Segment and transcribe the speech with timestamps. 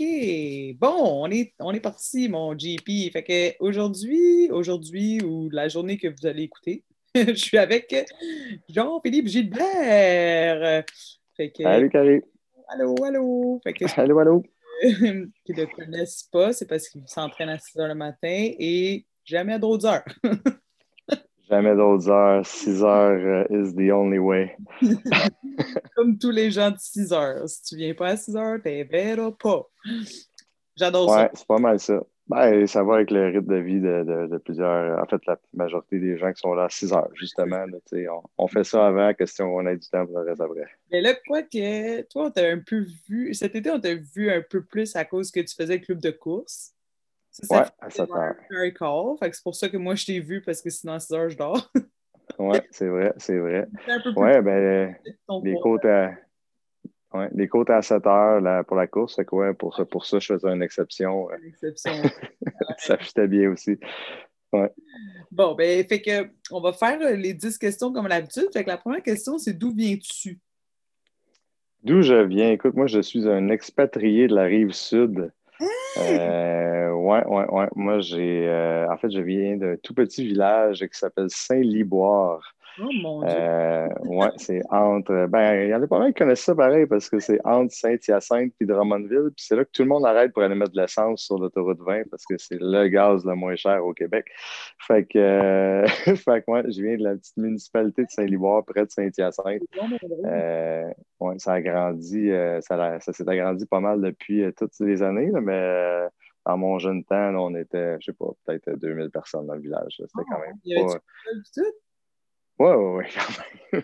[0.00, 0.76] OK.
[0.78, 3.12] Bon, on est, on est parti, mon GP.
[3.12, 6.84] Fait que aujourd'hui, aujourd'hui ou la journée que vous allez écouter,
[7.14, 7.94] je suis avec
[8.68, 10.84] Jean-Philippe Gilbert.
[11.36, 12.20] Fait que, Salut, Carrie.
[12.68, 13.60] Allô, allô.
[13.62, 14.42] Fait allô, allô.
[14.82, 19.04] qui ne le connaissent pas, c'est parce qu'ils s'entraînent à 6 heures le matin et
[19.24, 20.04] jamais à d'autres heures.
[21.50, 22.46] jamais d'autres heures.
[22.46, 24.56] 6 heures uh, is the only way.
[26.00, 27.46] Comme tous les gens de 6 heures.
[27.46, 29.68] Si tu viens pas à 6 heures, t'es verras pas.
[30.74, 31.30] J'adore ouais, ça.
[31.34, 32.02] c'est pas mal ça.
[32.26, 34.98] Ben, ça va avec le rythme de vie de, plusieurs.
[34.98, 37.66] En fait, la majorité des gens qui sont là à 6 heures, justement.
[37.92, 40.68] on, on, fait ça avant, question on a du temps pour le reste après.
[40.90, 43.34] Mais là, quoi que toi, on t'a un peu vu.
[43.34, 46.00] Cet été, on t'a vu un peu plus à cause que tu faisais le club
[46.00, 46.72] de course.
[47.30, 49.16] Ça, ouais, à 7 heures.
[49.20, 51.36] c'est pour ça que moi, je t'ai vu parce que sinon, à 6 heures, je
[51.36, 51.70] dors.
[52.38, 53.66] oui, c'est vrai, c'est vrai.
[54.16, 54.96] Oui, ben,
[55.42, 56.12] les côtes à.
[57.12, 59.52] Ouais, les côtes à 7 heures là, pour la course, c'est quoi?
[59.52, 61.28] Pour ça, pour ça, je faisais une exception.
[61.32, 61.90] Une exception.
[62.78, 63.78] ça fitait bien aussi.
[64.52, 64.70] Ouais.
[65.30, 68.48] Bon, ben, fait que on va faire euh, les 10 questions comme d'habitude.
[68.52, 70.38] Fait que la première question, c'est d'où viens-tu?
[71.82, 72.50] D'où je viens?
[72.50, 75.32] Écoute, moi, je suis un expatrié de la rive sud.
[75.98, 76.79] Euh,
[77.10, 77.68] ouais, ouais, ouais.
[77.74, 78.46] Moi, j'ai.
[78.46, 82.54] Euh, en fait, je viens d'un tout petit village qui s'appelle Saint-Liboire.
[82.78, 83.36] Oh mon Dieu!
[83.36, 85.26] Euh, ouais, c'est entre.
[85.26, 87.72] Ben, il y en a pas mal qui connaissent ça pareil parce que c'est entre
[87.72, 89.30] Saint-Hyacinthe et Drummondville.
[89.36, 91.80] Puis c'est là que tout le monde arrête pour aller mettre de l'essence sur l'autoroute
[91.80, 94.26] 20 parce que c'est le gaz le moins cher au Québec.
[94.86, 95.86] Fait que, euh,
[96.16, 99.62] fait que moi, je viens de la petite municipalité de Saint-Liboire, près de Saint-Hyacinthe.
[100.24, 102.30] Euh, ouais, ça a grandi,
[102.60, 106.08] ça, ça s'est agrandi pas mal depuis toutes les années, mais
[106.46, 109.96] dans mon jeune temps, on était, je sais pas, peut-être 2000 personnes dans le village.
[109.96, 110.98] C'était quand ah, même pas.
[112.60, 113.04] Oui, oui,
[113.72, 113.80] oui,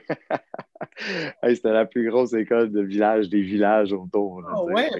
[1.54, 4.42] C'était la plus grosse école de village des villages autour.
[4.54, 4.90] oh, ouais,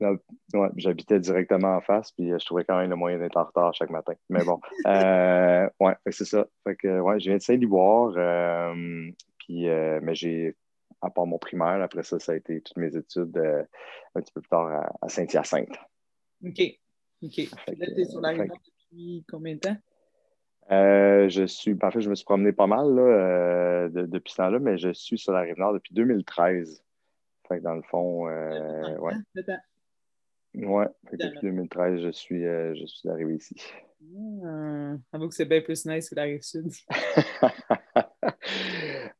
[0.00, 3.44] ouais, j'habitais directement en face, puis euh, je trouvais quand même le moyen d'être en
[3.44, 4.14] retard chaque matin.
[4.30, 6.46] Mais bon, euh, ouais, c'est ça.
[6.64, 10.56] Fait que, ouais, je viens de Saint-Liboire, euh, puis, euh, mais j'ai,
[11.06, 13.36] à part mon primaire, après ça, ça a été toutes mes études
[14.14, 15.76] un petit peu plus tard à, Saint-Hyacinthe.
[16.44, 16.60] OK.
[17.22, 17.36] OK.
[17.78, 18.50] Là, tu es sur la rive
[18.90, 19.76] depuis combien de temps?
[20.72, 24.38] Euh, je suis, en fait, je me suis promené pas mal là, euh, depuis ce
[24.38, 26.82] temps-là, mais je suis sur la rive nord depuis 2013.
[27.48, 29.14] Fait que dans le fond, euh, ouais.
[30.54, 33.54] Ouais, depuis 2013, je suis, je suis arrivé ici.
[34.44, 36.72] Ah, avoue que c'est bien plus nice que la rive sud.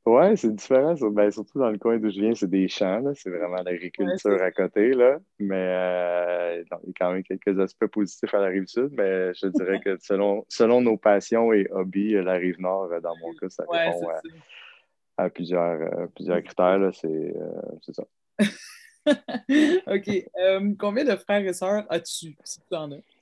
[0.06, 0.94] Oui, c'est différent.
[1.11, 3.03] Ben, surtout dans le coin d'où je viens, c'est des champs.
[3.15, 4.93] C'est vraiment l'agriculture à côté.
[4.93, 5.19] Là.
[5.41, 8.91] Mais euh, il y a quand même quelques aspects positifs à la rive sud.
[8.93, 13.34] Mais je dirais que selon, selon nos passions et hobbies, la rive nord, dans mon
[13.34, 14.09] cas, ça répond
[15.19, 16.88] à, plusieurs, plusieurs critères.
[16.94, 18.05] C'est ça.
[19.88, 20.77] OK.
[20.78, 23.16] combien de frères et sœurs as-tu, si tu en as?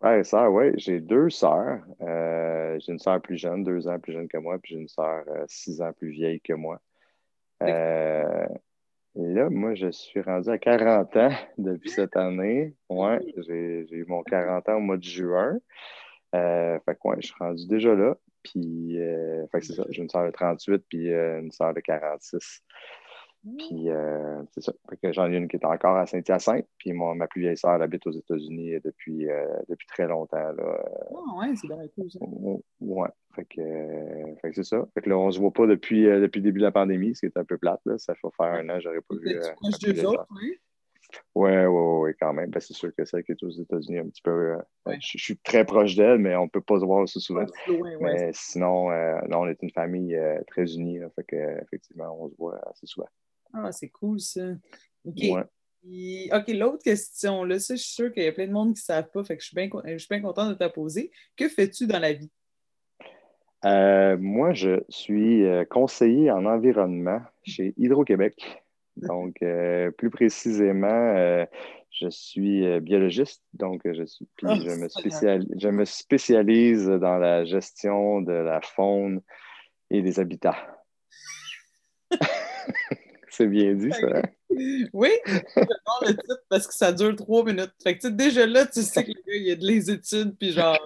[0.00, 0.72] Frères et sœurs, oui.
[0.76, 1.80] J'ai deux sœurs.
[2.02, 4.88] Euh, j'ai une sœur plus jeune, deux ans plus jeune que moi, puis j'ai une
[4.88, 6.80] sœur euh, six ans plus vieille que moi.
[7.64, 8.46] Euh,
[9.16, 12.76] là, moi, je suis rendu à 40 ans depuis cette année.
[12.88, 15.58] Ouais, j'ai eu mon 40 ans au mois de juin.
[16.32, 18.16] fait que, ouais, je suis rendu déjà là.
[18.44, 18.98] Puis,
[19.50, 19.84] fait que c'est ça.
[19.90, 22.62] J'ai une sœur de 38 puis une sœur de 46.
[23.42, 24.72] Puis, euh, c'est ça.
[25.12, 26.66] j'en ai une qui est encore à Saint-Hyacinthe.
[26.78, 30.52] Puis, ma plus vieille sœur habite aux États-Unis depuis, euh, depuis très longtemps.
[30.52, 30.84] Là.
[31.10, 32.18] Oh, ouais, c'est bien cool, ça.
[32.80, 33.08] Ouais.
[33.34, 34.86] Fait que, fait que c'est ça.
[34.94, 37.14] Fait que là, on se voit pas depuis, euh, depuis le début de la pandémie,
[37.14, 37.80] ce qui est un peu plate.
[37.84, 37.96] Là.
[37.98, 39.38] Ça fait faire un an, j'aurais pas vu.
[39.80, 40.58] Tu d'eux autres, oui?
[41.34, 42.50] Ouais, ouais, ouais, quand même.
[42.50, 44.56] Ben, c'est sûr que celle qui est aux États-Unis, un petit peu.
[44.86, 47.46] je, suis très proche d'elle, mais on ne peut pas se voir aussi souvent.
[48.00, 50.18] mais sinon, là, on est une famille
[50.48, 50.98] très unie.
[51.16, 53.08] fait que, effectivement, on se voit assez souvent.
[53.54, 54.52] Ah, c'est cool ça.
[55.04, 55.22] OK.
[55.84, 58.80] OK, l'autre question, là, ça, je suis sûre qu'il y a plein de monde qui
[58.80, 61.10] ne savent pas, fait que je suis bien, je suis bien contente de te poser.
[61.36, 62.30] Que fais-tu dans la vie?
[63.64, 68.62] Euh, moi, je suis euh, conseiller en environnement chez Hydro-Québec.
[69.02, 71.46] Donc, euh, plus précisément,
[71.90, 74.88] je suis biologiste, donc je, suis, ah, je, me
[75.58, 79.22] je me spécialise dans la gestion de la faune
[79.90, 80.84] et des habitats.
[83.38, 84.06] C'est bien dit, ça.
[84.16, 84.22] Hein?
[84.92, 87.70] Oui, le titre parce que ça dure trois minutes.
[87.80, 90.76] Fait que, déjà là, tu sais que il y a de les études, puis genre.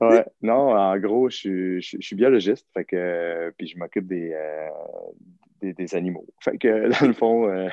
[0.00, 4.68] ouais, non, en gros, je, suis biologiste, fait que, puis je m'occupe des, euh,
[5.60, 6.26] des, animaux.
[6.40, 7.68] Fait que, dans le fond, euh,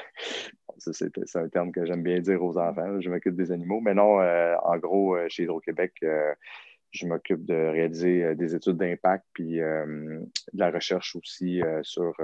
[0.79, 3.79] c'est un terme que j'aime bien dire aux enfants, je m'occupe des animaux.
[3.79, 5.93] Mais non, euh, en gros, chez Hydro-Québec,
[6.93, 10.19] je m'occupe de réaliser euh, des études d'impact puis euh,
[10.53, 12.15] de la recherche aussi euh, sur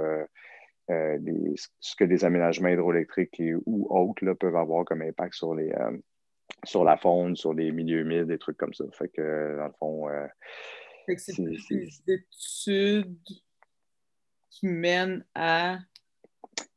[0.88, 5.72] ce que les aménagements hydroélectriques ou autres là, peuvent avoir comme impact sur les
[6.64, 8.84] sur la faune, sur les milieux humides, des trucs comme ça.
[8.90, 10.08] Fait que, dans le fond.
[11.16, 13.16] c'est des études
[14.50, 15.78] qui mènent à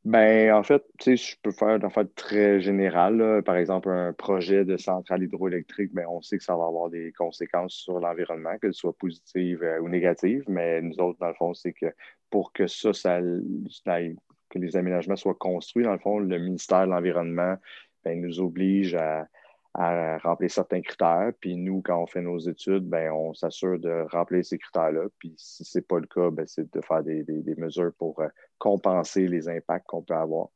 [0.06, 3.42] ben, en fait, tu sais, je peux faire une très générale.
[3.46, 7.12] Par exemple, un projet de centrale hydroélectrique, ben, on sait que ça va avoir des
[7.14, 10.44] conséquences sur l'environnement, qu'elles soient positives euh, ou négatives.
[10.48, 11.88] Mais nous autres, dans le fond, c'est que
[12.30, 16.92] pour que ça, ça, que les aménagements soient construits, dans le fond, le ministère de
[16.92, 17.56] l'Environnement
[18.04, 19.28] ben, nous oblige à,
[19.74, 21.32] à remplir certains critères.
[21.40, 25.06] Puis nous, quand on fait nos études, ben, on s'assure de remplir ces critères-là.
[25.18, 27.26] Puis si ce n'est pas le cas, ben, c'est de faire des,
[27.58, 28.28] mesures pour euh,
[28.60, 30.50] compenser les impacts qu'on peut avoir.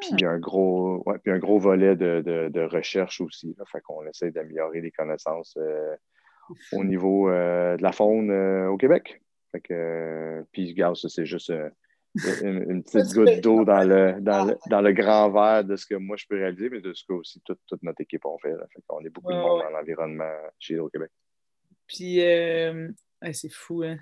[0.00, 3.54] Puis il y a un gros, puis un gros volet de, recherche aussi.
[3.58, 3.64] Là.
[3.70, 5.96] Fait qu'on essaie d'améliorer les connaissances euh,
[6.72, 8.30] au niveau euh, de la faune
[8.66, 9.20] au Québec.
[9.50, 11.52] Fait que, puis, regarde, ça, c'est juste
[12.14, 16.26] une, petite goutte d'eau dans le, dans, le, grand verre de ce que moi je
[16.28, 18.54] peux réaliser, mais de ce que aussi toute, notre équipe a fait.
[18.88, 21.10] On est beaucoup de monde dans l'environnement chez au Québec.
[21.86, 22.88] Puis, euh,
[23.32, 23.82] c'est fou.
[23.82, 23.96] Hein?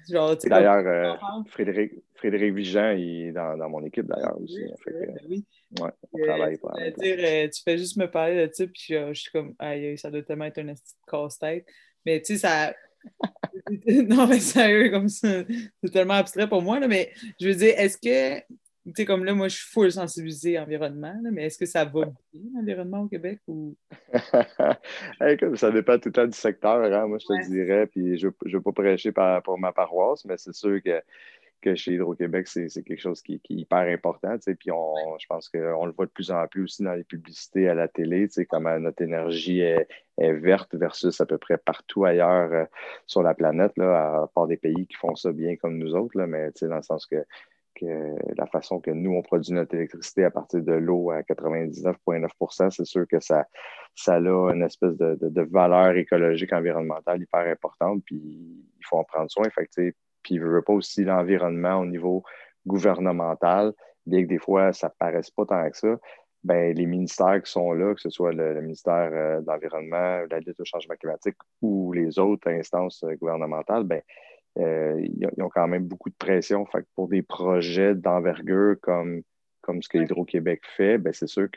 [0.44, 4.64] D'ailleurs, euh, Frédéric, Frédéric Vigent il est dans, mon équipe d'ailleurs aussi.
[5.28, 5.44] oui.
[5.80, 9.54] Ouais, on euh, travaille tu fais juste me parler de ça, puis je, suis comme,
[9.58, 10.74] aïe, ça doit tellement être un
[11.08, 11.64] casse-tête.
[12.04, 12.74] Mais tu sais, ça
[14.08, 15.44] non, mais sérieux, comme ça,
[15.82, 17.10] c'est tellement abstrait pour moi, là, mais
[17.40, 21.14] je veux dire, est-ce que, tu sais, comme là, moi, je suis full sensibilisé environnement,
[21.32, 23.40] mais est-ce que ça va bien, l'environnement au Québec?
[23.46, 23.76] Ou...
[25.54, 28.52] ça dépend tout le temps du secteur, hein, moi, je te dirais, puis je ne
[28.52, 29.12] veux pas prêcher
[29.44, 31.02] pour ma paroisse, mais c'est sûr que
[31.60, 34.36] que chez Hydro-Québec, c'est quelque chose qui, est hyper important.
[34.58, 37.68] Puis on, je pense qu'on le voit de plus en plus aussi dans les publicités
[37.68, 39.86] à la télé, comment notre énergie est,
[40.18, 42.64] verte versus à peu près partout ailleurs euh,
[43.06, 46.18] sur la planète, là, à part des pays qui font ça bien comme nous autres,
[46.18, 47.24] là, mais dans le sens que,
[48.36, 52.84] la façon que nous, on produit notre électricité à partir de l'eau à 99,9% c'est
[52.84, 53.46] sûr que ça,
[53.94, 59.30] ça a une espèce de, valeur écologique, environnementale hyper importante, puis il faut en prendre
[59.30, 59.48] soin.
[59.48, 62.22] Fait puis il ne veut pas aussi l'environnement au niveau
[62.66, 63.72] gouvernemental,
[64.06, 65.96] bien que des fois, ça ne paraisse pas tant que ça.
[66.42, 70.30] Ben, les ministères qui sont là, que ce soit le, ministère euh, de l'Environnement, de
[70.30, 74.00] la lutte au changement climatique ou les autres instances euh, gouvernementales, ben,
[74.58, 76.64] euh, ils, ont quand même beaucoup de pression.
[76.66, 79.22] Fait pour des projets d'envergure comme,
[79.60, 81.48] comme ce que Hydro-Québec fait, ben, c'est sûr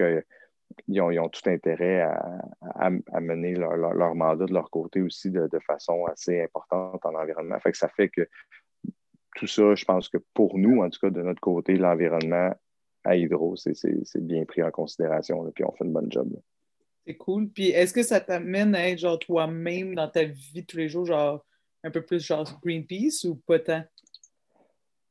[0.74, 2.90] qu'ils ont, ont, tout intérêt à,
[3.20, 7.60] mener leur, mandat de leur côté aussi de, façon assez importante en environnement.
[7.60, 8.28] Fait que ça fait que
[9.36, 12.54] tout ça, je pense que pour nous, en tout cas de notre côté, l'environnement
[13.04, 16.30] à Hydro, c'est bien pris en considération, puis on fait une bonne job.
[17.06, 17.50] C'est cool.
[17.50, 20.88] Puis est-ce que ça t'amène à être genre toi-même dans ta vie de tous les
[20.88, 21.44] jours, genre
[21.84, 23.84] un peu plus genre Greenpeace ou pas tant?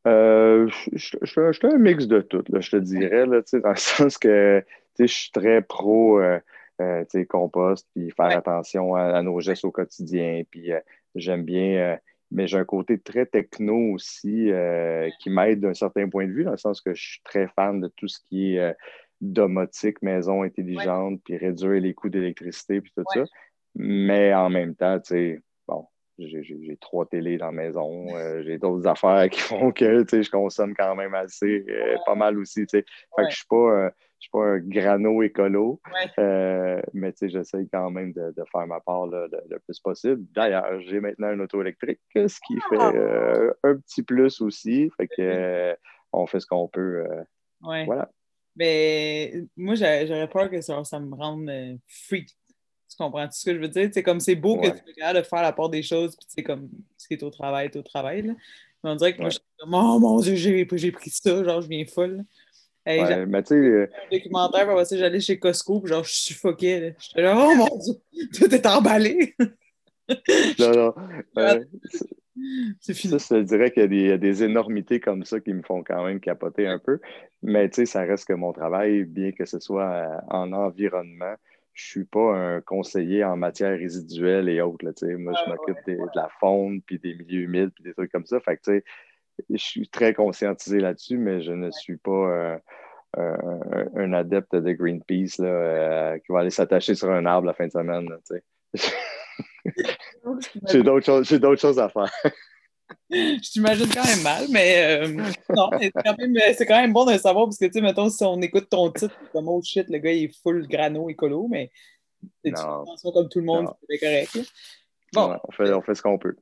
[0.06, 4.64] Euh, je, suis un mix de tout, je te dirais, là, dans le sens que
[4.98, 6.40] je suis très pro euh,
[6.80, 10.70] euh, compost, puis faire attention à, nos gestes au quotidien, puis
[11.14, 11.98] j'aime bien
[12.32, 16.44] mais j'ai un côté très techno aussi euh, qui m'aide d'un certain point de vue,
[16.44, 18.72] dans le sens que je suis très fan de tout ce qui est euh,
[19.20, 23.24] domotique, maison intelligente, puis réduire les coûts d'électricité, puis tout ça.
[23.74, 25.86] Mais en même temps, tu sais, bon,
[26.18, 30.22] j'ai trois télés dans la maison, euh, j'ai d'autres affaires qui font que, tu sais,
[30.22, 31.66] je consomme quand même assez,
[32.06, 32.84] pas mal aussi, tu sais.
[33.14, 33.90] Fait que je suis pas
[34.22, 35.80] suis pas un grano écolo,
[36.18, 39.28] euh, mais j'essaye quand même de, faire ma part le,
[39.64, 40.24] plus possible.
[40.32, 42.92] D'ailleurs, j'ai maintenant une auto électrique, ce qui fait ah!
[42.94, 44.90] euh, un petit plus aussi.
[44.96, 45.74] Fait que euh,
[46.12, 47.04] on fait ce qu'on peut.
[47.60, 48.10] Voilà.
[48.54, 51.50] Mais moi, j'aurais peur que ça, me rende
[51.88, 52.28] freak.
[52.28, 53.24] Tu comprends?
[53.24, 53.88] -tu ce que je veux dire?
[53.92, 56.26] C'est comme c'est beau que tu sois capable de faire la part des choses, puis
[56.28, 58.22] c'est comme ce qui est au travail est au travail.
[58.22, 61.62] Mais on dirait que moi, je suis comme, oh mon Dieu, j'ai pris ça, genre,
[61.62, 62.24] je viens folle.
[62.84, 63.54] Hey, mais tu sais.
[63.54, 66.96] Euh, un documentaire, puis j'allais chez Costco, puis genre, je suffoquais.
[66.98, 67.94] J'étais là, oh mon Dieu,
[68.34, 69.34] tout est emballé.
[70.58, 70.94] non, non.
[72.80, 73.20] c'est fini.
[73.20, 76.18] Ça, je dirais qu'il y, a des énormités comme ça qui me font quand même
[76.18, 76.98] capoter un peu.
[77.42, 81.34] Mais tu sais, ça reste que mon travail, bien que ce soit euh, en environnement,
[81.74, 84.84] je suis pas un conseiller en matière résiduelle et autres.
[84.84, 88.26] Là, moi, je m'occupe de la faune, puis des milieux humides, puis des trucs comme
[88.26, 88.40] ça.
[88.40, 88.84] Fait que, tu sais,
[89.50, 92.58] je suis très conscientisé là-dessus, mais je ne suis pas euh,
[93.18, 97.54] euh, un, adepte de Greenpeace là, euh, qui va aller s'attacher sur un arbre la
[97.54, 98.08] fin de semaine.
[100.68, 101.28] J'ai d'autres choses,
[101.60, 102.10] choses, à faire.
[103.10, 105.06] je t'imagine quand même mal, mais
[105.48, 108.40] non, c'est quand, même bon de le savoir parce que, tu sais, mettons, si on
[108.40, 111.70] écoute ton titre, comme oh shit, le gars il est full grano écolo, mais
[112.44, 114.38] c'est comme tout le monde, c'est correct.
[115.12, 115.38] Bon.
[115.44, 116.36] on, fait, on fait ce qu'on peut.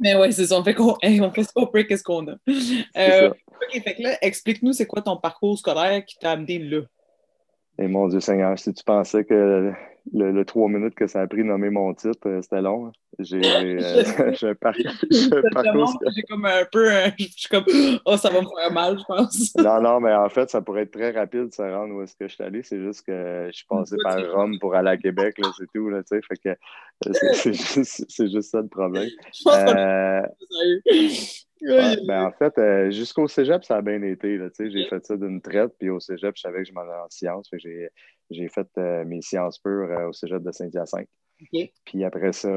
[0.00, 0.58] Mais ouais, c'est ça.
[0.58, 2.36] On fait, qu'on, on fait ce qu'on peut, qu'est-ce qu'on a?
[2.96, 6.82] Euh, OK, fait que là, explique-nous, c'est quoi ton parcours scolaire qui t'a amené là?
[7.78, 9.72] Et mon Dieu Seigneur, si tu pensais que
[10.12, 12.86] le, trois minutes que ça a pris de nommer mon titre, euh, c'était long.
[12.86, 12.92] Hein.
[13.18, 13.40] J'ai
[14.46, 15.98] un, parcours.
[16.14, 16.88] J'ai comme un peu.
[17.18, 17.64] je suis comme,
[18.04, 19.54] oh, ça va me faire mal, je pense.
[19.56, 22.14] non, non, mais en fait, ça pourrait être très rapide de se rendre où est-ce
[22.16, 22.62] que je suis allé.
[22.62, 25.88] C'est juste que je suis passé par Rome pour aller à Québec, c'est tout.
[25.88, 29.08] Là, fait que euh, c'est juste, juste, ça le problème.
[29.46, 30.22] Euh,
[31.62, 34.38] ben, en fait, euh, jusqu'au cégep, ça a bien été.
[34.58, 37.10] J'ai fait ça d'une traite, puis au cégep, je savais que je m'en allais en
[37.10, 37.48] sciences.
[38.30, 41.08] J'ai fait euh, mes sciences pures euh, au cégep de Saint-Hyacinthe.
[41.84, 42.48] Puis après ça,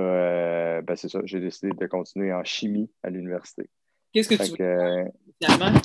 [0.81, 3.69] ben, c'est ça, j'ai décidé de continuer en chimie à l'université.
[4.13, 5.05] Qu'est-ce que tu veux
[5.41, 5.79] finalement?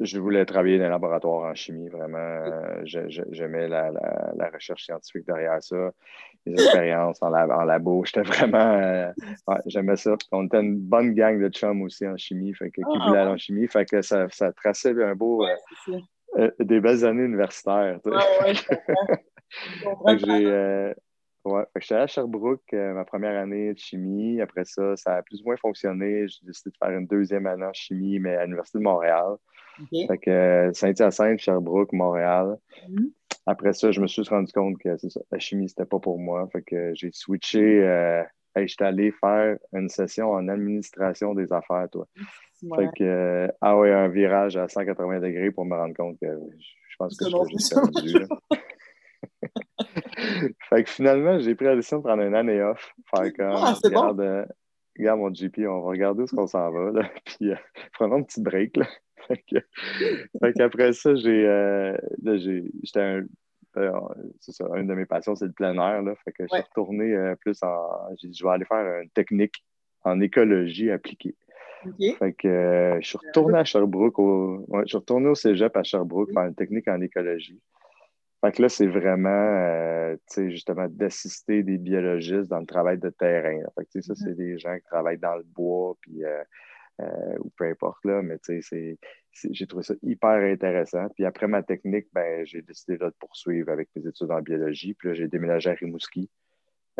[0.00, 2.18] Je voulais travailler dans un laboratoire en chimie, vraiment.
[2.18, 3.92] Euh, j'aimais la,
[4.52, 5.90] recherche scientifique derrière ça,
[6.46, 8.02] les expériences en, labo.
[8.06, 8.58] J'étais vraiment.
[8.58, 9.12] Euh,
[9.66, 10.16] j'aimais ça.
[10.32, 13.20] On était une bonne gang de chums aussi en chimie, fait que, qui ah, voulaient
[13.20, 13.68] aller en chimie.
[13.68, 15.44] Fait que ça, ça traçait un beau.
[16.38, 17.98] Euh, des belles années universitaires.
[18.06, 18.54] Ouais,
[20.18, 20.94] j'ai.
[21.42, 24.40] Ouais, j'étais à Sherbrooke ma première année de chimie.
[24.40, 26.28] Après ça, ça a plus ou moins fonctionné.
[26.28, 29.36] J'ai décidé de faire une deuxième année en chimie, mais à l'Université de Montréal.
[30.06, 32.56] Fait que euh, Saint-Hyacinthe, Sherbrooke, Montréal.
[32.88, 33.10] Mm-hmm.
[33.46, 34.96] Après ça, je me suis rendu compte que
[35.30, 36.48] la chimie, c'était pas pour moi.
[36.52, 37.82] Fait que j'ai switché.
[37.82, 38.22] Euh,
[38.56, 42.06] j'étais allé faire une session en administration des affaires, toi.
[42.76, 46.26] Fait que, euh, ah ouais, un virage à 180 degrés pour me rendre compte que
[46.26, 48.26] je pense que je suis perdu.
[50.68, 52.92] fait que finalement, j'ai pris la décision de prendre une année off.
[53.14, 54.46] Faire comme, ah, regarde,
[54.98, 56.90] regarde mon GP, on va regarder où est-ce qu'on s'en va.
[56.90, 57.10] Là.
[57.24, 57.52] Puis
[57.94, 58.76] prenons un petit break.
[58.76, 58.86] Là
[60.42, 63.22] fait qu'après ça, j'ai, euh, j'étais un,
[63.76, 63.92] euh,
[64.40, 66.02] c'est ça, une de mes passions, c'est le plein air.
[66.02, 67.78] Là, fait que je suis retourné euh, plus en.
[68.16, 69.64] J'ai dit, je vais aller faire une technique
[70.02, 71.36] en écologie appliquée.
[72.18, 76.30] Fait que je suis retourné à Sherbrooke, au, je suis retourné au cégep à Sherbrooke
[76.32, 77.60] faire une technique en écologie.
[78.42, 83.10] Fait que là, c'est vraiment, tu sais, justement, d'assister des biologistes dans le travail de
[83.10, 83.60] terrain.
[83.78, 84.16] Fait que, ça, mm-hmm.
[84.16, 86.22] c'est des gens qui travaillent dans le bois, puis
[87.00, 91.08] euh, ou peu importe, là, mais j'ai trouvé ça hyper intéressant.
[91.14, 94.94] Puis après ma technique, ben, j'ai décidé de poursuivre avec mes études en biologie.
[94.94, 96.28] Puis là, j'ai déménagé à Rimouski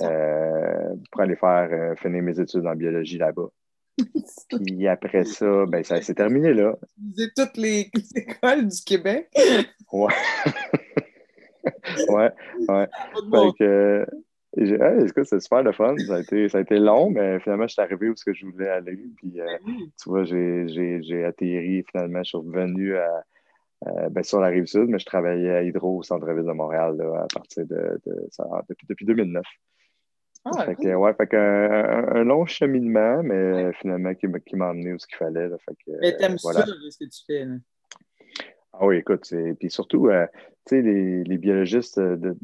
[0.00, 3.48] euh, pour aller faire euh, finir mes études en biologie là-bas.
[4.64, 6.76] Puis après ça, ben, ça s'est terminé là.
[7.16, 9.28] J'ai toutes les écoles du Québec.
[9.92, 10.14] ouais.
[12.08, 12.30] ouais,
[12.68, 12.88] ouais.
[13.14, 14.06] Fait que,
[14.56, 15.96] c'est super le fun.
[16.06, 18.68] Ça a, été, ça a été long, mais finalement, je suis arrivé où je voulais
[18.68, 18.98] aller.
[19.16, 21.84] Puis, euh, ben tu vois, j'ai atterri.
[21.90, 23.24] Finalement, je suis revenu à,
[24.10, 27.26] ben, sur la rive sud, mais je travaillais à Hydro au centre-ville de Montréal à
[27.32, 28.00] partir de,
[28.68, 29.44] depuis, depuis 2009.
[30.44, 34.98] Ah, fait que, ouais, fait que, un, long cheminement, mais finalement, qui, m'a emmené où
[34.98, 35.48] ce qu'il fallait.
[35.48, 37.44] Là, fait que, mais t'aimes ça, ce que tu fais.
[37.44, 37.56] Là?
[38.82, 40.26] Ah oui, écoute, puis surtout, euh,
[40.66, 42.34] tu sais, les, biologistes de,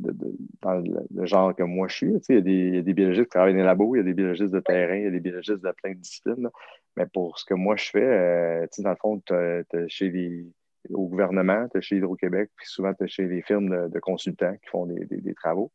[0.60, 3.30] dans le, genre que moi je suis, tu sais, il y, a des biologistes qui
[3.30, 5.20] travaillent dans les labos, il y a des biologistes de terrain, il y a des
[5.20, 6.50] biologistes de plein de disciplines.
[6.98, 9.88] Mais pour ce que moi je fais, euh, tu sais, dans le fond, tu es
[9.88, 10.46] chez les,
[10.92, 14.56] au gouvernement, tu es chez Hydro-Québec, puis souvent tu es chez les firmes de, consultants
[14.56, 15.72] qui font des, des, travaux.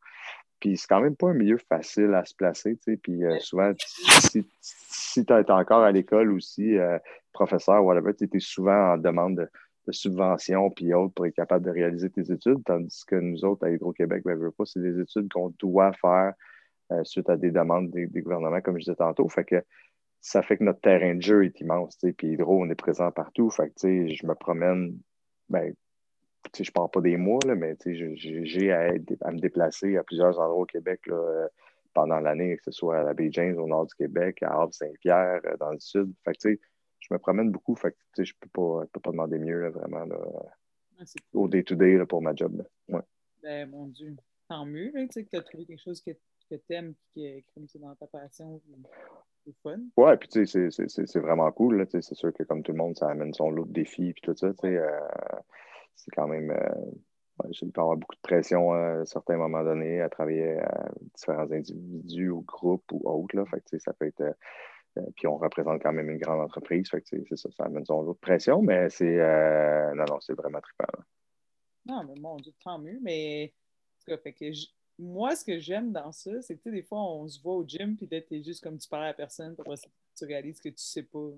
[0.60, 2.96] Puis c'est quand même pas un milieu facile à se placer, tu sais.
[2.98, 6.76] Puis euh, souvent, si, si tu es encore à l'école aussi,
[7.32, 9.48] professeur, whatever, tu es souvent en demande de
[9.86, 13.66] de subventions puis autres pour être capable de réaliser tes études, tandis que nous autres,
[13.66, 16.34] à Hydro-Québec, ben, pas, c'est des études qu'on doit faire
[16.92, 19.28] euh, suite à des demandes des, gouvernements, comme je disais tantôt.
[19.28, 19.62] Fait que
[20.20, 21.98] ça fait que notre terrain de jeu est immense.
[22.16, 23.50] Puis Hydro, on est présent partout.
[23.50, 24.96] Fait que je me promène,
[25.48, 25.74] ben,
[26.56, 30.38] je ne pars pas des mois, là, mais j'ai à, à, me déplacer à plusieurs
[30.38, 31.48] endroits au Québec là, euh,
[31.94, 35.40] pendant l'année, que ce soit à la Baie James, au nord du Québec, à Havre-Saint-Pierre,
[35.46, 36.12] euh, dans le sud.
[36.24, 36.58] Fait que,
[37.02, 40.18] je me promène beaucoup, fait que je peux pas, peux pas demander mieux, vraiment, là,
[41.32, 42.64] au day-to-day pour ma job.
[42.88, 43.02] Ouais.
[43.42, 44.16] Ben, mon Dieu,
[44.48, 47.66] tant mieux que tu as trouvé quelque chose que, que tu aimes qui est comme
[47.80, 48.60] dans ta passion.
[49.44, 49.80] C'est fun.
[49.96, 51.84] Ouais, puis tu sais, c'est vraiment cool.
[51.90, 54.36] C'est sûr que comme tout le monde, ça amène son lot de défis puis tout
[54.36, 54.52] ça.
[54.64, 55.00] Euh,
[55.96, 56.52] c'est quand même.
[56.52, 56.68] Euh,
[57.42, 62.30] peut y avoir beaucoup de pression à certains moments donnés à travailler à différents individus
[62.30, 63.34] ou groupes ou autres.
[63.34, 63.44] Là.
[63.46, 64.32] Fait que, ça peut être euh,
[65.16, 66.88] puis on représente quand même une grande entreprise.
[66.90, 70.20] Fait que c'est ça, ça amène son lot de pression, mais c'est euh, non, non,
[70.20, 70.84] c'est vraiment trippant.
[71.86, 72.98] Non, mais mon Dieu, tant mieux.
[73.02, 73.52] Mais
[74.06, 74.44] fait que
[74.98, 77.96] moi, ce que j'aime dans ça, c'est que des fois, on se voit au gym,
[77.96, 79.74] puis là, t'es juste comme tu parles à la personne, puis
[80.16, 81.30] tu réalises que tu sais pas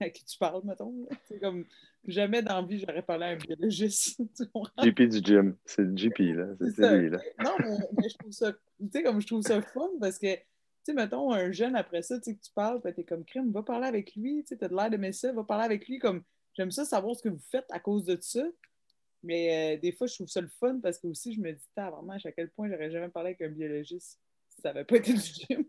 [0.00, 1.06] à qui tu parles, mettons.
[1.26, 1.64] C'est comme
[2.06, 4.20] jamais dans la vie, j'aurais parlé à un biologiste.
[4.82, 6.46] JP du gym, c'est JP, là.
[6.74, 7.18] C'est lui, là.
[7.44, 7.56] Non,
[7.96, 10.36] mais, je trouve ça, tu sais, comme je trouve ça fun parce que
[10.84, 13.52] sais, mettons, un jeune après ça, tu sais, que tu parles, tu es comme crime,
[13.52, 15.98] va parler avec lui, tu sais, as de l'air d'aimer ça, va parler avec lui
[15.98, 16.22] comme
[16.54, 18.44] j'aime ça savoir ce que vous faites à cause de ça.
[19.22, 21.68] Mais euh, des fois, je trouve ça le fun parce que aussi, je me dis,
[21.76, 25.12] vraiment, à quel point j'aurais jamais parlé avec un biologiste si ça n'avait pas été
[25.12, 25.64] du gym.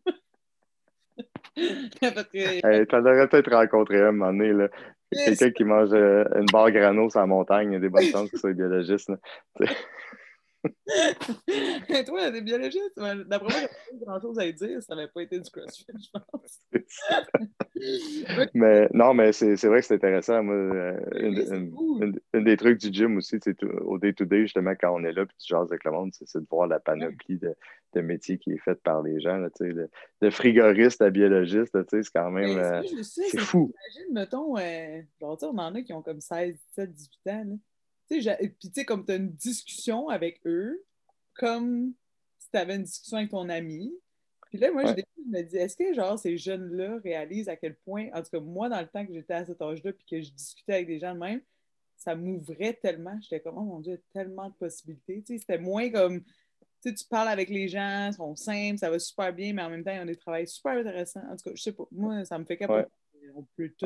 [1.55, 4.69] hey, T'en aurais peut-être rencontré un, un moment donné, là.
[5.11, 8.03] Quelqu'un qui mange euh, une barre grano sur la montagne, il y a des bonnes
[8.05, 9.11] chances qu'il soit biologiste.
[12.05, 12.97] toi, t'es biologiste.
[12.97, 14.81] D'après moi, j'ai pas grand-chose à dire.
[14.81, 16.61] Ça n'avait pas été du CrossFit, je pense.
[18.53, 20.43] mais non, mais c'est vrai que c'est intéressant.
[20.43, 20.99] Moi, euh,
[22.33, 25.27] une, des trucs du gym aussi, c'est au day-to-day, justement, quand on est là et
[25.27, 27.55] tu jases avec le monde, c'est de voir la panoplie de,
[27.93, 29.37] de métiers qui est faite par les gens.
[29.37, 29.89] Là, de,
[30.21, 32.57] de, frigoriste à biologiste, c'est quand même.
[32.57, 33.73] Euh, c'est fou.
[33.95, 37.43] Imagine, mettons, euh, on en a qui ont comme 16, 17, 18 ans.
[37.47, 37.55] Là.
[38.19, 40.83] Puis, tu sais, comme tu as une discussion avec eux,
[41.35, 41.93] comme
[42.37, 43.93] si tu avais une discussion avec ton ami.
[44.49, 44.93] Puis là, moi, je
[45.25, 48.69] me dis, est-ce que, genre, ces jeunes-là réalisent à quel point, en tout cas, moi,
[48.69, 51.15] dans le temps que j'étais à cet âge-là, puis que je discutais avec des gens
[51.15, 51.41] de même,
[51.97, 53.17] ça m'ouvrait tellement.
[53.21, 55.23] J'étais comme, oh mon Dieu, tellement de possibilités.
[55.25, 56.29] Tu sais, c'était moins comme, tu
[56.81, 59.69] sais, tu parles avec les gens, ils sont simples, ça va super bien, mais en
[59.69, 61.23] même temps, ils ont des travails super intéressants.
[61.31, 62.87] En tout cas, je sais pas, moi, ça me fait capoter.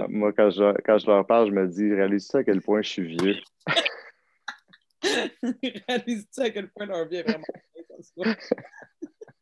[0.10, 2.90] Moi, quand je, quand je leur parle, je me dis, réalise-tu à quel point je
[2.90, 3.36] suis vieux?
[5.88, 7.46] Réalises-tu à quel point leur vie est vraiment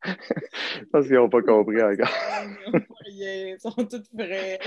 [0.91, 2.07] Parce qu'ils n'ont pas compris encore.
[3.07, 4.59] ils sont tous frais.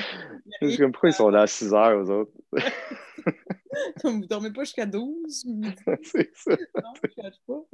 [0.60, 2.32] Je sais pourquoi ils sont là à 6 heures, aux autres?
[4.02, 5.46] Vous ne dormez pas jusqu'à 12?
[6.02, 6.56] c'est ça.
[6.74, 7.64] Non, je ne pas.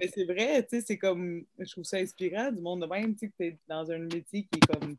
[0.00, 3.14] Mais, c'est vrai, tu sais, c'est comme, je trouve ça inspirant du monde de même,
[3.14, 4.98] tu sais, que tu es dans un métier qui est comme, tu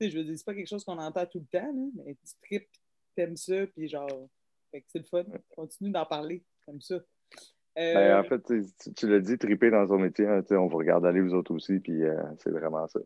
[0.00, 2.34] sais, je veux dire, c'est pas quelque chose qu'on entend tout le temps, mais tu
[2.42, 2.68] tripes,
[3.16, 4.28] aimes ça, puis genre,
[4.70, 5.24] fait que c'est le fun.
[5.54, 6.96] Continue d'en parler comme ça.
[7.74, 8.42] Ben, en euh, fait,
[8.96, 11.78] tu, l'as dit, triper dans son métier, hein, on vous regarde aller vous autres aussi,
[11.78, 12.98] puis euh, c'est vraiment ça.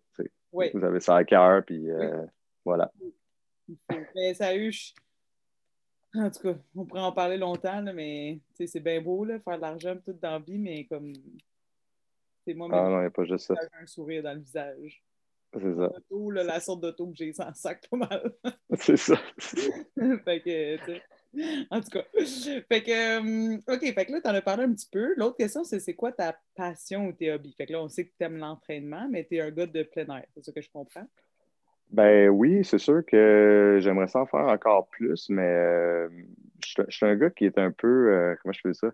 [0.53, 2.25] Vous avez ça à cœur, puis euh,
[2.65, 2.91] voilà.
[4.15, 4.71] Mais sérieux,
[6.15, 9.63] en tout cas, on pourrait en parler longtemps, mais c'est bien beau, là, faire de
[9.63, 11.13] l'argent tout dans la vie, mais comme.
[12.45, 12.79] C'est moi-même.
[12.79, 13.55] Ah non, il n'y a pas juste ça.
[13.81, 15.05] un sourire dans le visage.
[15.53, 15.93] C'est ça.
[16.11, 18.33] la sorte d'auto que j'ai sans sac pas mal.
[18.79, 19.17] c'est ça.
[19.39, 21.03] fait que, tu sais.
[21.71, 22.05] En tout cas.
[22.69, 25.15] Fait que, hum, OK, fait que là, tu en as parlé un petit peu.
[25.17, 27.55] L'autre question, c'est c'est quoi ta passion ou tes hobbies?
[27.57, 29.83] Fait que là, on sait que tu aimes l'entraînement, mais tu es un gars de
[29.83, 30.27] plein air.
[30.35, 31.07] C'est ça que je comprends?
[31.93, 36.09] Ben oui, c'est sûr que j'aimerais ça en faire encore plus, mais euh,
[36.67, 38.11] je, suis un gars qui est un peu.
[38.11, 38.91] Euh, comment je fais ça?